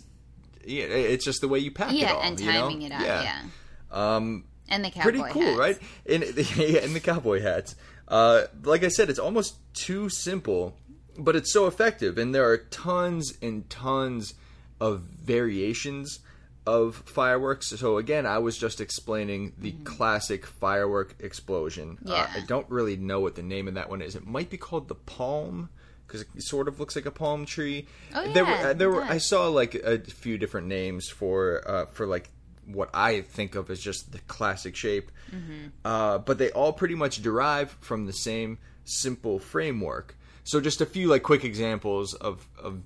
[0.64, 2.00] yeah, it's just the way you pack it Mm-hmm.
[2.00, 2.22] yeah all.
[2.22, 2.52] and you know?
[2.60, 3.42] timing it out yeah,
[3.90, 5.58] Um, and the cowboy pretty cool, hats.
[5.58, 5.78] right?
[6.06, 6.22] In
[6.56, 7.74] yeah, in the cowboy hats.
[8.08, 10.76] Uh, like I said, it's almost too simple,
[11.18, 14.34] but it's so effective, and there are tons and tons
[14.80, 16.20] of variations
[16.66, 17.68] of fireworks.
[17.68, 21.98] So again, I was just explaining the classic firework explosion.
[22.04, 22.10] Uh, Mm-hmm.
[22.10, 22.42] Yeah.
[22.42, 24.14] I don't really know what the name of that one is.
[24.16, 25.70] It might be called the palm.
[26.06, 27.86] Because it sort of looks like a palm tree.
[28.12, 29.04] Oh, there were, yeah, uh, there were.
[29.04, 32.30] I saw like a few different names for uh, for like
[32.72, 35.66] what I think of as just the classic shape, Mm-hmm.
[35.84, 40.16] uh, but they all pretty much derive from the same simple framework.
[40.44, 42.82] So just a few like quick examples of of.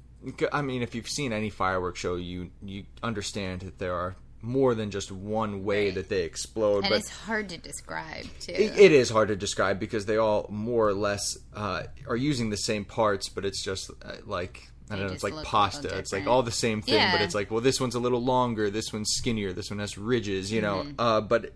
[0.52, 4.74] I mean, if you've seen any fireworks show, you you understand that there are more
[4.74, 5.94] than just one way Right.
[5.94, 6.84] that they explode.
[6.84, 8.52] and but it's hard to describe too.
[8.52, 12.50] it, it is hard to describe because they all more or less uh, are using
[12.50, 15.12] the same parts, but it's just uh, like I don't know.
[15.12, 15.96] It's like pasta.
[15.98, 18.70] It's like all the same thing, but it's like well, this one's a little longer.
[18.70, 19.52] This one's skinnier.
[19.52, 20.52] This one has ridges.
[20.52, 21.00] You know, Mm-hmm.
[21.00, 21.52] uh, but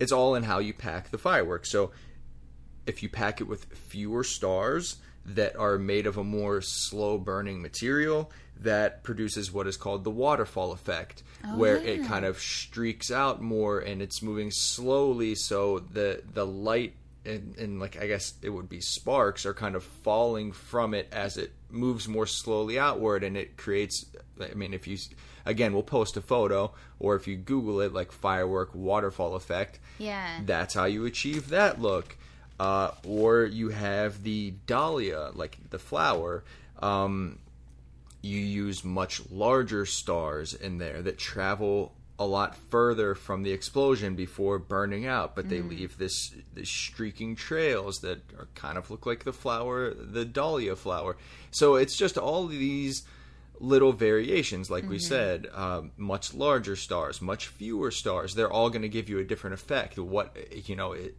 [0.00, 1.70] it's all in how you pack the fireworks.
[1.70, 1.92] So
[2.86, 7.60] if you pack it with fewer stars that are made of a more slow burning
[7.60, 11.22] material that produces what is called the waterfall effect
[11.54, 16.94] where it kind of streaks out more and it's moving slowly so the the light
[17.28, 21.08] and, and like I guess it would be sparks are kind of falling from it
[21.12, 24.06] as it moves more slowly outward and it creates
[24.40, 24.96] I mean if you
[25.44, 30.40] again we'll post a photo or if you google it like firework waterfall effect Yeah.
[30.46, 32.16] that's how you achieve that look.
[32.60, 36.42] Uh, or you have the dahlia, like the flower.
[36.80, 37.38] Um,
[38.20, 44.14] you use much larger stars in there that travel a lot further from the explosion
[44.16, 49.06] before burning out, but they leave this, this streaking trails that are kind of look
[49.06, 51.16] like the flower, the dahlia flower.
[51.52, 53.04] So it's just all these
[53.60, 55.06] little variations, like we Mm-hmm.
[55.06, 58.34] said, um, much larger stars, much fewer stars.
[58.34, 59.98] They're all going to give you a different effect.
[59.98, 60.36] What
[60.68, 60.92] you know.
[60.92, 61.14] It,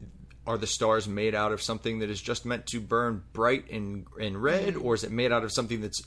[0.47, 4.07] are the stars made out of something that is just meant to burn bright and,
[4.19, 4.85] and red, Mm-hmm.
[4.85, 6.01] or is it made out of something that's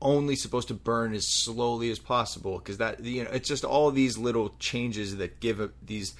[0.00, 2.58] only supposed to burn as slowly as possible?
[2.58, 6.14] Because that you know, it's just all these little changes that give a, these.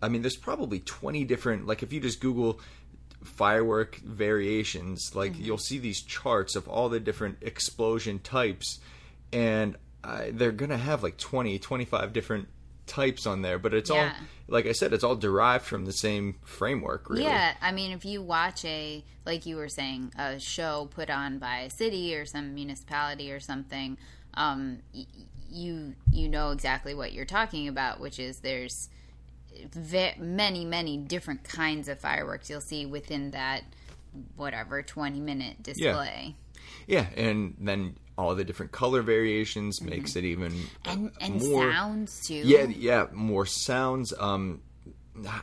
[0.00, 1.66] I mean, there's probably 20 different.
[1.66, 2.60] Like if you just Google
[3.22, 5.44] firework variations, like Mm-hmm.
[5.44, 8.80] you'll see these charts of all the different explosion types,
[9.32, 12.48] and uh, they're gonna have like 20, 25 different
[12.86, 13.58] types on there.
[13.58, 14.10] But it's all,
[14.48, 17.08] like I said, it's all derived from the same framework.
[17.08, 17.24] Really.
[17.24, 21.38] Yeah, I mean, if you watch a, like you were saying, a show put on
[21.38, 23.96] by a city or some municipality or something,
[24.34, 25.06] um, y-
[25.50, 28.88] you you know exactly what you're talking about, which is there's
[29.74, 33.62] ve- many many different kinds of fireworks you'll see within that
[34.36, 36.34] whatever 20 minute display.
[36.86, 40.90] Yeah, and then all the different color variations makes it even Mm-hmm.
[40.90, 41.72] And and more.
[41.72, 42.34] sounds too.
[42.34, 44.12] Yeah, yeah, more sounds.
[44.18, 44.62] Um,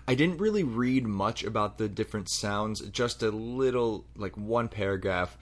[0.07, 5.37] I didn't really read much about the different sounds, just a little, like one paragraph.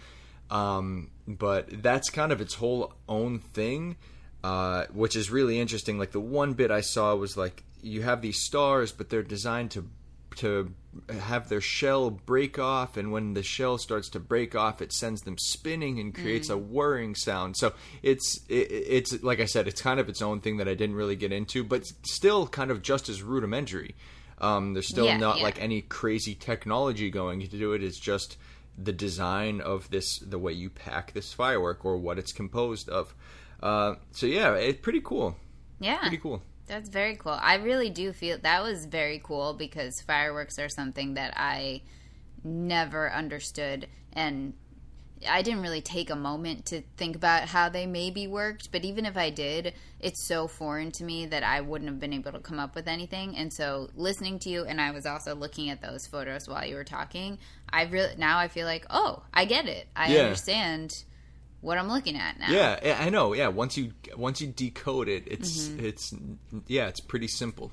[0.51, 3.95] Um, but that's kind of its whole own thing,
[4.43, 5.97] uh, which is really interesting.
[5.97, 9.71] Like the one bit I saw was like you have these stars, but they're designed
[9.71, 9.89] to
[10.37, 10.73] to
[11.19, 15.21] have their shell break off, and when the shell starts to break off, it sends
[15.21, 17.57] them spinning and creates a whirring sound.
[17.57, 20.73] So it's it, it's like I said, it's kind of its own thing that I
[20.73, 23.95] didn't really get into, but still kind of just as rudimentary.
[24.39, 25.43] Um, there's still Yeah, not yeah.
[25.43, 27.83] like any crazy technology going to do it.
[27.83, 28.37] It's just
[28.77, 33.15] the design of this, the way you pack this firework or what it's composed of.
[33.63, 35.35] Uh, so yeah, it's pretty cool.
[35.79, 35.97] yeah.
[36.01, 36.43] Pretty cool.
[36.67, 37.37] That's very cool.
[37.41, 41.81] I really do feel that was very cool because fireworks are something that I
[42.43, 44.53] never understood and
[45.27, 49.05] I didn't really take a moment to think about how they maybe worked, but even
[49.05, 52.39] if I did, it's so foreign to me that I wouldn't have been able to
[52.39, 53.35] come up with anything.
[53.35, 56.75] And so listening to you and I was also looking at those photos while you
[56.75, 59.87] were talking, I really now I feel like, "Oh, I get it.
[59.95, 60.23] I Yeah.
[60.25, 61.03] understand
[61.67, 63.33] what I'm looking at now." Yeah, I know.
[63.33, 65.85] Yeah, once you once you decode it, it's Mm-hmm.
[65.85, 66.13] it's
[66.67, 67.71] yeah, it's pretty simple.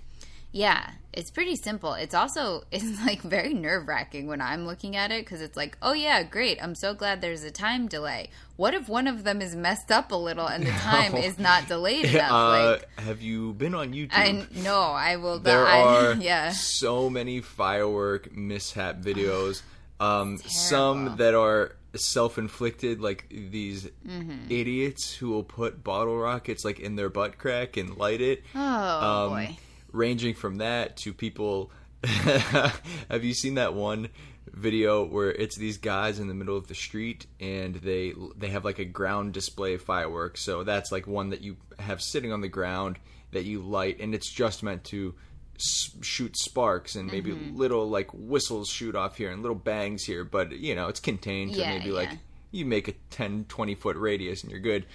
[0.57, 1.95] Yeah, it's pretty simple.
[1.95, 5.77] It's also it's like very nerve wracking when I'm looking at it because it's like,
[5.83, 6.63] oh yeah, great.
[6.63, 8.31] I'm so glad there's a time delay.
[8.57, 11.67] What if one of them is messed up a little and the time is not
[11.67, 12.31] delayed enough?
[12.31, 14.11] Uh, like, have you been on YouTube?
[14.13, 15.41] I no, I will.
[15.41, 19.63] there I, are yeah, so many firework mishap videos.
[20.01, 24.47] Um, some that are self-inflicted, like these Mm-hmm.
[24.51, 28.43] idiots who will put bottle rockets like in their butt crack and light it.
[28.55, 29.57] Oh Um, boy.
[29.93, 31.71] Ranging from that to people.
[32.05, 34.09] have you seen that one
[34.53, 38.65] video where it's these guys in the middle of the street and they they have
[38.65, 40.43] like a ground display fireworks?
[40.43, 42.99] So that's like one that you have sitting on the ground
[43.33, 45.15] that you light, and it's just meant to
[45.59, 47.57] shoot sparks and maybe Mm-hmm.
[47.57, 51.55] little like whistles shoot off here and little bangs here, but you know it's contained
[51.55, 52.11] to Yeah, maybe like
[52.51, 54.87] you make a 10 20 foot radius and you're good.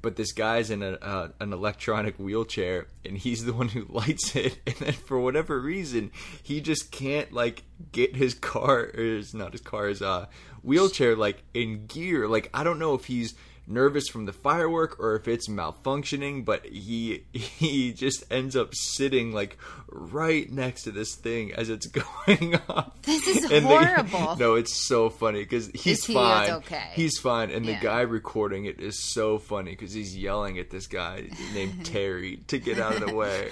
[0.00, 4.36] But this guy's in a, uh, an electronic wheelchair and he's the one who lights
[4.36, 4.58] it.
[4.64, 9.52] And then for whatever reason he just can't like get his car or his, not
[9.52, 10.26] his car his uh,
[10.62, 12.28] wheelchair like in gear.
[12.28, 13.34] Like i don't know if he's
[13.66, 19.30] nervous from the firework or if it's malfunctioning but he he just ends up sitting
[19.32, 19.58] like
[19.90, 21.86] right next to this thing as it's
[22.28, 24.36] going off This is And the- horrible.
[24.38, 26.90] no it's so funny because he's he fine okay?
[26.94, 27.78] he's fine and Yeah.
[27.78, 32.38] the guy recording it is so funny because he's yelling at this guy named Terry
[32.48, 33.48] to get out of the way.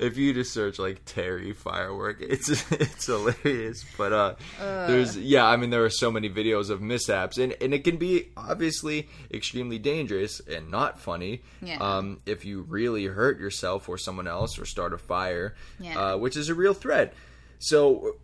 [0.00, 3.84] If you just search like Terry firework, it's it's hilarious.
[3.96, 7.74] But uh, there's yeah, I mean there are so many videos of mishaps and and
[7.74, 11.42] it can be obviously extremely dangerous and not funny.
[11.62, 11.78] Yeah.
[11.80, 15.98] Um, if you really hurt yourself or someone else or start a fire, Yeah.
[16.12, 17.12] uh, which is a real threat.
[17.58, 18.14] So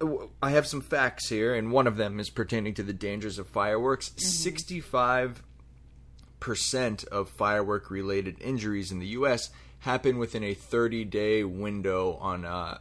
[0.41, 3.49] I have some facts here, and one of them is pertaining to the dangers of
[3.49, 4.11] fireworks.
[4.11, 4.21] Mm-hmm.
[4.21, 5.43] Sixty-five
[6.39, 9.51] percent of firework-related injuries in the U.S.
[9.81, 12.79] happen within a thirty-day window on uh,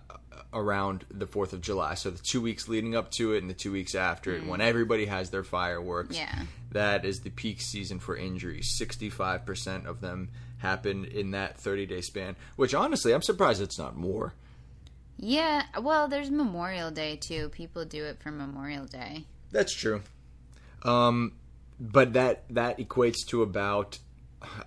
[0.53, 1.95] around the Fourth of July.
[1.95, 4.61] So the two weeks leading up to it and the two weeks after it, when
[4.61, 6.15] everybody has their fireworks.
[6.15, 6.19] Mm.
[6.19, 6.41] Yeah.
[6.73, 8.75] that is the peak season for injuries.
[8.77, 10.29] Sixty-five percent of them
[10.63, 12.35] happen in that thirty-day span.
[12.55, 14.33] Which honestly, I'm surprised it's not more.
[15.17, 17.49] Yeah, well, there's Memorial Day too.
[17.49, 19.25] People do it for Memorial Day.
[19.51, 20.01] That's true.
[20.81, 21.33] Um,
[21.79, 23.99] but that that equates to about,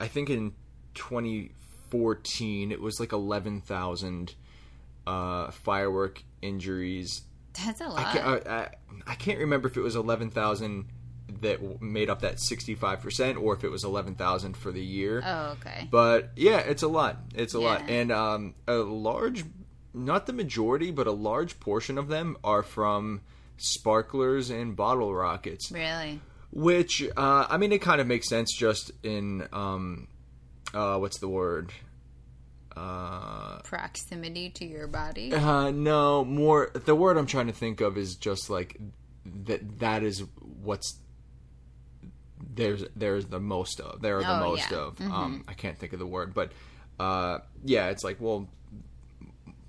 [0.00, 0.52] I think in
[0.94, 4.34] 2014 it was like 11,000
[5.06, 7.22] uh, firework injuries.
[7.64, 8.12] That's a I lot.
[8.12, 8.68] can't, I, I,
[9.06, 10.86] I can't remember if it was 11,000
[11.42, 15.22] that made up that 65% or if it was 11,000 for the year.
[15.24, 15.88] Oh, okay.
[15.90, 17.16] But yeah, it's a lot.
[17.34, 17.88] It's a lot.
[17.88, 19.44] And um, a large,
[19.94, 23.20] not the majority, but a large portion of them are from
[23.56, 25.70] sparklers and bottle rockets.
[25.72, 26.20] Really?
[26.52, 30.08] Which, uh, I mean, it kind of makes sense just in, um,
[30.72, 31.72] uh, what's the word?
[32.76, 35.32] Uh, Proximity to your body?
[35.32, 38.78] uh, no, more, the word I'm trying to think of is just like
[39.24, 40.98] that, that is what's,
[42.56, 44.78] there's, there's the most of, there are the Oh, most yeah.
[44.78, 45.00] of.
[45.00, 46.50] Um, I can't think of the word, but,
[46.98, 48.48] uh, yeah, it's like, well,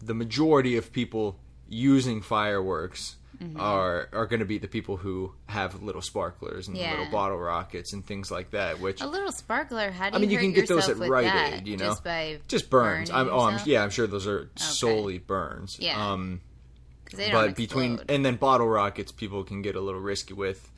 [0.04, 1.38] the majority of people
[1.70, 3.60] using fireworks Mm-hmm.
[3.60, 6.90] are are going to be the people who have little sparklers and Yeah.
[6.90, 8.80] little bottle rockets and things like that.
[8.80, 9.92] Which A little sparkler.
[9.92, 11.54] How do I mean, you can get those at Rite that?
[11.54, 13.12] Aid, you know, Just by just burns.
[13.12, 15.78] I'm, oh, I'm, yeah, I'm sure those are solely burns.
[15.80, 16.14] Yeah.
[16.14, 16.42] Um,
[17.06, 20.34] 'Cause they don't but between and then bottle rockets, people can get a little risky
[20.34, 20.72] with,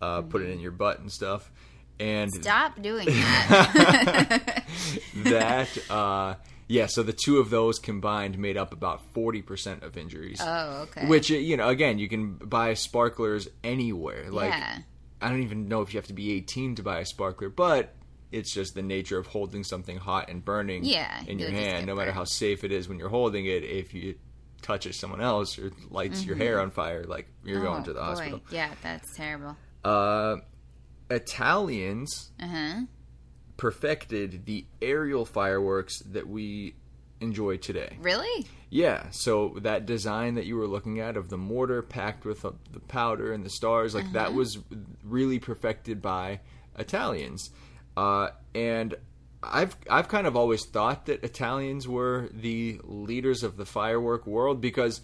[0.00, 0.50] uh, put Mm-hmm.
[0.50, 1.50] it in your butt and stuff.
[1.98, 4.64] And Stop doing that.
[5.16, 6.34] that, uh,
[6.68, 10.40] yeah, so the two of those combined made up about forty percent of injuries.
[10.42, 11.06] oh, okay.
[11.06, 14.30] Which you know, again, you can buy sparklers anywhere.
[14.30, 14.78] Like yeah.
[15.22, 17.94] I don't even know if you have to be 18 to buy a sparkler, but
[18.32, 21.86] it's just the nature of holding something hot and burning Yeah, in your hand.
[21.86, 24.16] No matter how safe it is when you're holding it, if you
[24.60, 27.82] touch it someone else or lights your hair on fire, like you're going Mm-hmm.
[27.82, 28.04] Oh, to the boy.
[28.04, 28.40] hospital.
[28.50, 29.56] Yeah, that's terrible.
[29.84, 30.36] Uh,
[31.10, 32.80] Italians Uh huh.
[33.56, 36.74] perfected the aerial fireworks that we
[37.20, 37.96] enjoy today.
[38.00, 38.46] Really?
[38.68, 42.80] Yeah, so that design that you were looking at of the mortar packed with the
[42.88, 44.58] powder and the stars, like that was
[45.04, 46.40] really perfected by
[46.78, 47.50] Italians.
[47.96, 48.94] Uh, and
[49.42, 54.60] I've I've kind of always thought that Italians were the leaders of the firework world
[54.60, 55.00] because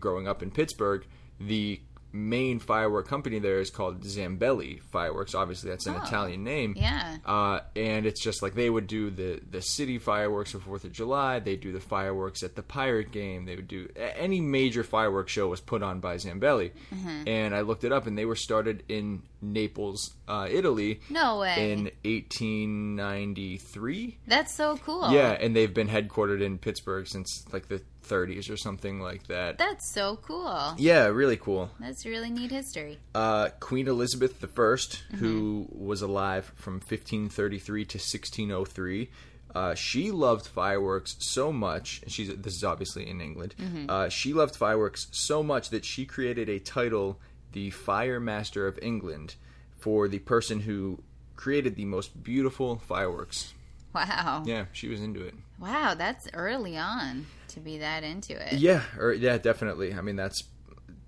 [0.00, 1.06] growing up in Pittsburgh,
[1.38, 1.80] the
[2.16, 5.34] main firework company there is called Zambelli Fireworks.
[5.34, 6.02] Obviously, that's an Oh.
[6.04, 6.74] Italian name.
[6.76, 7.16] Yeah.
[7.26, 10.92] Uh, and it's just like they would do the the city fireworks for Fourth of
[10.92, 11.40] July.
[11.40, 13.46] They do the fireworks at the Pirate game.
[13.46, 16.70] They would do any major fireworks show was put on by Zambelli.
[16.94, 17.26] Mm-hmm.
[17.28, 21.72] And I looked it up, and they were started in Naples, uh, Italy, No way.
[21.72, 24.18] in 1893.
[24.26, 25.10] That's so cool.
[25.12, 29.58] Yeah, and they've been headquartered in Pittsburgh since like the 30s or something like that.
[29.58, 30.74] That's so cool.
[30.78, 31.70] yeah, really cool.
[31.80, 32.98] That's really neat history.
[33.14, 39.10] uh, Queen Elizabeth I, who was alive from 1533 to 1603.
[39.54, 42.02] Uh, she loved fireworks so much.
[42.08, 43.54] She's this is obviously in England.
[43.88, 47.20] Uh, she loved fireworks so much that she created a title,
[47.52, 49.36] the Fire Master of England,
[49.78, 50.98] for the person who
[51.36, 53.54] created the most beautiful fireworks.
[53.94, 54.42] Wow.
[54.44, 55.34] Yeah, she was into it.
[55.60, 58.54] Wow, that's early on to be that into it.
[58.58, 59.94] Yeah, or yeah, definitely.
[59.94, 60.44] I mean, that's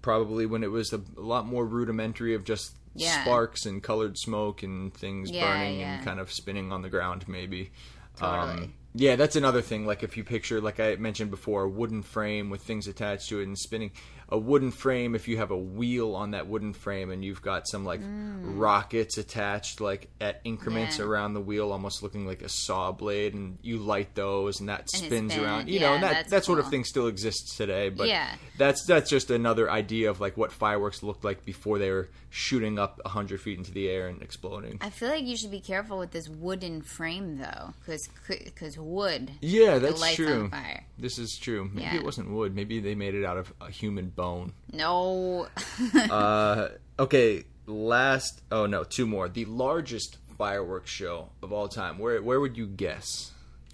[0.02, 3.22] probably when it was a, a lot more rudimentary of just Yeah.
[3.22, 5.96] sparks and colored smoke and things Yeah, burning yeah.
[5.96, 7.70] and kind of spinning on the ground, maybe.
[8.16, 8.64] Totally.
[8.64, 9.84] Um, yeah, that's another thing.
[9.84, 13.40] Like if you picture, like I mentioned before, a wooden frame with things attached to
[13.40, 13.90] it and spinning.
[14.28, 17.68] A wooden frame, if you have a wheel on that wooden frame and you've got
[17.68, 18.00] some like
[18.42, 20.98] rockets attached, like at increments Mm.
[21.00, 21.04] Yeah.
[21.06, 24.80] around the wheel, almost looking like a saw blade, and you light those and that
[24.80, 25.68] And spins spin- around.
[25.68, 27.88] You know, and that that sort of thing still exists today.
[27.88, 28.28] But Yeah.
[28.58, 32.78] that's that's just another idea of like what fireworks looked like before they were shooting
[32.78, 34.78] up hundred feet into the air and exploding.
[34.80, 38.08] I feel like you should be careful with this wooden frame though, because
[38.56, 40.50] cuz wood Yeah, that's true.
[40.98, 41.70] This is true.
[41.72, 41.96] Maybe Yeah.
[41.96, 42.54] it wasn't wood.
[42.54, 44.52] Maybe they made it out of a human bone.
[44.72, 45.48] No.
[46.10, 48.42] Uh, okay, last.
[48.50, 49.28] Oh no, two more.
[49.28, 51.98] The largest fireworks show of all time.
[51.98, 53.32] Where where would you guess?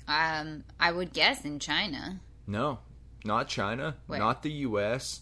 [0.09, 2.21] um, I would guess in China.
[2.47, 2.81] No,
[3.25, 4.19] not China, Where?
[4.19, 5.21] not the U.S.,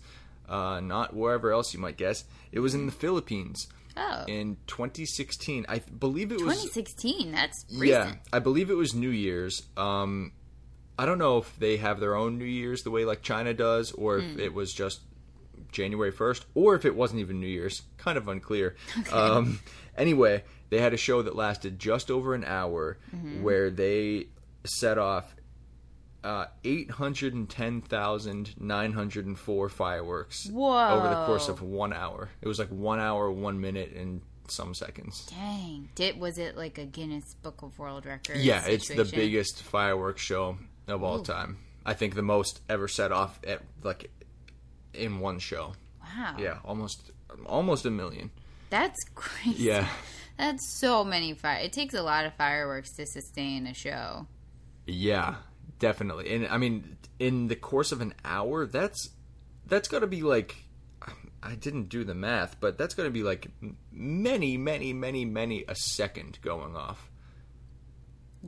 [0.48, 2.24] uh, not wherever else you might guess.
[2.50, 5.66] It was in the Philippines Oh, in 2016.
[5.68, 6.62] I believe it was.
[6.62, 7.30] 2016.
[7.32, 7.88] That's recent.
[7.88, 9.62] Yeah, I believe it was New Year's.
[9.76, 10.32] Um,
[10.98, 13.92] I don't know if they have their own New Year's the way like China does,
[13.92, 14.40] or if Hmm.
[14.40, 15.00] it was just
[15.72, 17.82] January first, or if it wasn't even New Year's.
[17.98, 18.76] Kind of unclear.
[19.12, 19.60] Um,
[19.96, 23.42] anyway, they had a show that lasted just over an hour, Mm-hmm.
[23.42, 24.26] where they
[24.64, 25.34] set off.
[26.22, 26.44] Uh,
[28.58, 30.88] 810,904 fireworks Whoa.
[30.90, 32.28] over the course of one hour.
[32.42, 35.26] It was like one hour, one minute, and some seconds.
[35.26, 35.88] Dang.
[35.94, 38.44] Did was it like a Guinness Book of World Records?
[38.44, 40.58] Yeah, it's the biggest fireworks show
[40.88, 41.58] of all time.
[41.86, 44.10] I think the most ever set off at like
[44.94, 45.72] in one show.
[46.02, 46.36] Wow.
[46.38, 47.10] Yeah, almost
[47.46, 48.30] almost a million.
[48.70, 49.64] That's crazy.
[49.64, 49.88] Yeah.
[50.38, 51.58] That's so many fire.
[51.60, 54.26] It takes a lot of fireworks to sustain a show.
[54.86, 55.36] Yeah,
[55.78, 56.34] definitely.
[56.34, 59.10] And I mean in the course of an hour, that's
[59.66, 60.56] that's got to be like
[61.42, 63.48] I didn't do the math, but that's going to be like
[63.90, 67.10] many, many, many, many a second going off.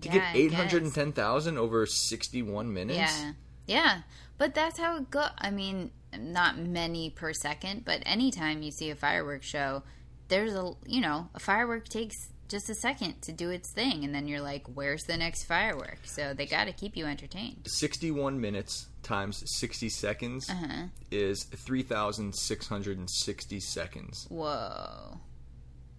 [0.01, 0.59] To Yeah, get I eight guess.
[0.61, 2.99] hundred and ten thousand over sixty-one minutes.
[2.99, 3.33] Yeah.
[3.67, 4.01] Yeah.
[4.39, 5.27] But that's how it go.
[5.39, 9.83] I mean, not many per second, but anytime you see a fireworks show,
[10.29, 12.17] there's a, you know, a firework takes
[12.49, 14.05] just a second to do its thing.
[14.05, 15.99] And then you're like, where's the next firework?
[16.05, 17.63] So they got to keep you entertained.
[17.67, 20.87] 61 minutes times 60 seconds Uh-huh.
[21.11, 24.27] is 3,660 seconds.
[24.29, 25.19] Whoa.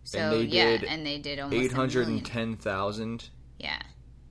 [0.05, 0.65] So, And they yeah.
[0.77, 3.29] did And they did almost 810,000.
[3.59, 3.79] Yeah.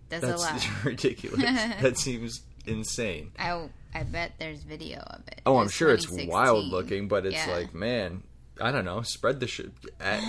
[0.09, 0.67] That's, a lot.
[0.85, 1.43] Ridiculous.
[1.81, 3.33] that seems insane.
[3.39, 5.41] I, I bet there's video of it.
[5.47, 7.53] Oh, I'm It's sure it's wild looking, but it's Yeah.
[7.53, 8.23] like, man,
[8.61, 9.03] I don't know.
[9.03, 9.73] Spread the shit,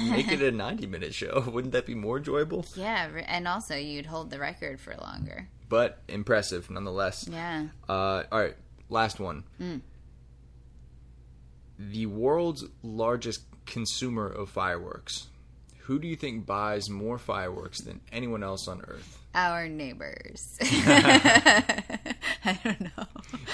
[0.10, 1.42] make it a 90 minute show.
[1.48, 2.66] Wouldn't that be more enjoyable?
[2.76, 3.10] Yeah.
[3.28, 5.48] And also, you'd hold the record for longer.
[5.70, 7.28] But impressive nonetheless.
[7.32, 7.68] Yeah.
[7.88, 8.56] Uh, all right,
[8.90, 9.44] last one.
[9.62, 9.82] Mm.
[11.80, 15.28] The world's largest consumer of fireworks.
[15.86, 19.20] Who do you think buys more fireworks than anyone else on Earth?
[19.36, 20.58] Our neighbors.
[22.46, 23.06] I don't know.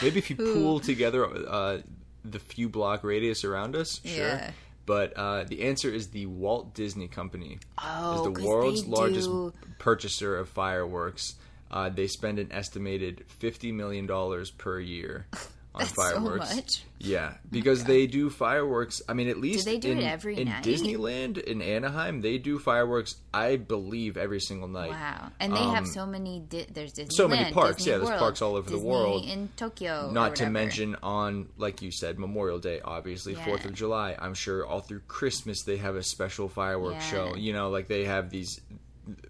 [0.02, 1.80] Maybe if you pool together uh,
[2.26, 4.28] the few block radius around us, sure.
[4.28, 4.52] Yeah.
[4.86, 9.30] But uh, the answer is the Walt Disney Company Oh, is the world's largest
[9.78, 11.36] purchaser of fireworks.
[11.70, 15.28] Uh, they spend an estimated fifty million dollars per year
[15.80, 16.56] on That's so fireworks.
[16.56, 16.84] much.
[17.02, 19.02] Yeah, because they do fireworks.
[19.08, 20.64] I mean, at least they do it in, every in night?
[20.64, 23.16] Disneyland in Anaheim, they do fireworks.
[23.34, 24.90] I believe every single night.
[24.92, 25.32] Wow.
[25.40, 26.42] And they have so many.
[26.42, 29.24] Di- there's Disneyland, Um, so many parks, Disney yeah, there's parks all over the world.
[29.26, 30.12] in Tokyo.
[30.12, 33.46] Not to mention on, like you said, Memorial Day, obviously, Yeah.
[33.46, 34.16] Fourth of July.
[34.20, 37.32] I'm sure all through Christmas they have a special fireworks Yeah.
[37.32, 37.36] show.
[37.36, 38.60] You know, like they have these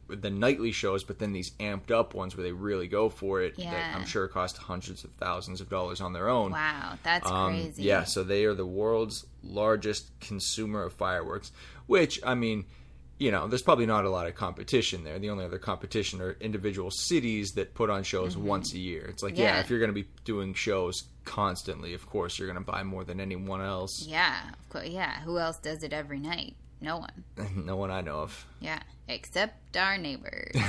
[0.07, 3.57] the nightly shows, but then these amped up ones where they really go for it.
[3.57, 6.51] That I'm sure cost hundreds of thousands of dollars on their own.
[6.51, 7.83] Wow, that's Um, crazy.
[7.83, 11.51] Yeah, so they are the world's largest consumer of fireworks,
[11.87, 12.65] which, I mean,
[13.17, 15.19] you know, there's probably not a lot of competition there.
[15.19, 19.05] The only other competition are individual cities that put on shows once a year.
[19.09, 19.55] It's like, yeah, Mm-hmm.
[19.55, 19.59] Yeah.
[19.61, 23.03] if you're going to be doing shows constantly, of course, you're going to buy more
[23.03, 24.05] than anyone else.
[24.07, 24.87] Yeah, of course.
[24.87, 25.19] Yeah.
[25.23, 26.55] Who else does it every night?
[26.81, 27.23] No one.
[27.65, 28.45] no one I know of.
[28.59, 30.51] Yeah, except our neighbors.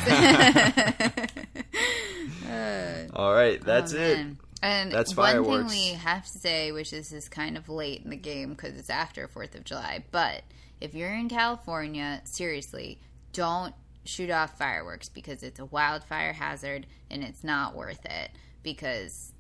[3.15, 4.17] All right, that's Oh, it.
[4.19, 4.39] man.
[4.63, 5.49] And That's fireworks.
[5.49, 8.51] one thing we have to say, which this is kind of late in the game
[8.51, 10.43] because it's after Fourth of July, but
[10.83, 13.01] if you're in California, seriously,
[13.33, 18.31] don't shoot off fireworks because it's a wildfire hazard and it's not worth it
[18.63, 19.33] because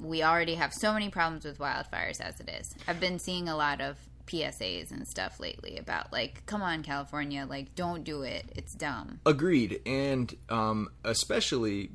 [0.00, 2.74] we already have so many problems with wildfires as it is.
[2.88, 7.46] I've been seeing a lot of PSAs and stuff lately about like, come on, California,
[7.48, 8.44] like, don't do it.
[8.56, 9.20] It's dumb.
[9.26, 11.90] Agreed, and um, especially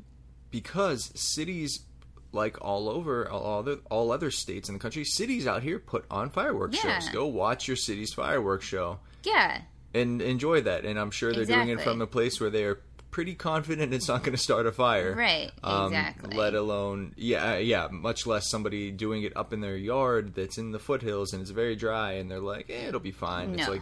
[0.51, 1.81] because cities,
[2.31, 6.05] like all over all other all other states in the country, cities out here put
[6.11, 6.99] on fireworks Yeah.
[6.99, 7.09] shows.
[7.09, 9.61] Go watch your city's fireworks show Yeah,
[9.93, 10.85] and enjoy that.
[10.85, 12.79] And I'm sure they're doing it from a place where they are
[13.17, 15.15] pretty confident it's not going to start a fire.
[15.15, 16.37] Right, Um, exactly.
[16.37, 17.87] Let alone, yeah, uh, yeah.
[17.89, 21.49] Much less somebody doing it up in their yard that's in the foothills and it's
[21.49, 23.55] very dry, and they're like, eh, it'll be fine.
[23.55, 23.73] It's No.
[23.73, 23.81] like,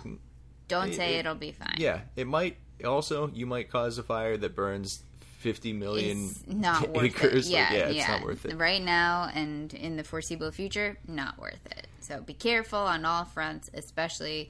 [0.70, 1.76] don't It- say it- it'll be fine.
[1.78, 2.56] yeah, it might.
[2.86, 5.04] Also, you might cause a fire that burns
[5.40, 7.50] 50 million It's not worth acres.
[7.50, 7.52] it.
[7.52, 8.08] Yeah, Like, yeah, it's yeah.
[8.08, 8.56] not worth it.
[8.56, 11.88] Right now and in the foreseeable future, not worth it.
[12.00, 14.50] So be careful on all fronts, especially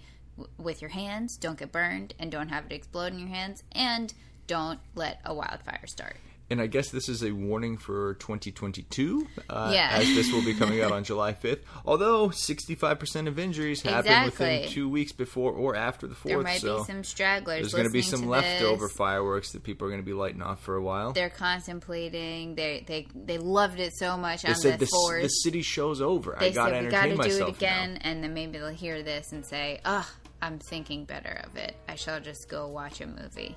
[0.60, 1.38] with your hands.
[1.38, 3.64] Don't get burned and don't have it explode in your hands.
[3.72, 4.14] And
[4.48, 6.18] don't let a wildfire start.
[6.48, 9.90] And I guess this is a warning for 2022, uh, Yeah.
[9.94, 11.62] as this will be coming out on July 5th.
[11.88, 14.30] Although 65% of injuries happen Exactly.
[14.30, 16.24] within two weeks before or after the 4th.
[16.24, 17.62] There might so be some stragglers.
[17.62, 18.96] there's going to be some to leftover this.
[18.96, 21.14] fireworks that people are going to be lighting off for a while.
[21.14, 22.54] They're contemplating.
[22.54, 25.24] They they they loved it so much They on said the the, fourth.
[25.24, 26.38] the city show's over.
[26.40, 28.00] they I got to entertain got to do it again, now.
[28.04, 30.06] and then maybe they'll hear this and say, "Ugh,
[30.44, 31.76] I'm thinking better of it.
[31.90, 33.56] I shall just go watch a movie."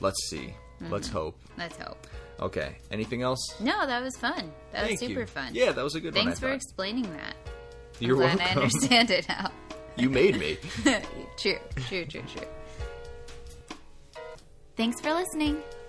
[0.00, 0.54] Let's see.
[0.80, 0.92] Mm-hmm.
[0.92, 1.38] Let's hope.
[1.56, 2.06] Let's hope.
[2.40, 2.76] Okay.
[2.90, 3.40] Anything else?
[3.60, 4.52] No, that was fun.
[4.72, 5.26] That Thank was super you.
[5.26, 5.54] fun.
[5.54, 6.32] Yeah, that was a good Thanks one.
[6.32, 6.54] I for thought.
[6.54, 7.36] explaining that.
[8.00, 8.58] You're glad welcome.
[8.58, 9.50] I understand it now.
[9.96, 10.58] you made me.
[11.38, 12.48] true, true, true, true.
[14.76, 15.62] Thanks for listening.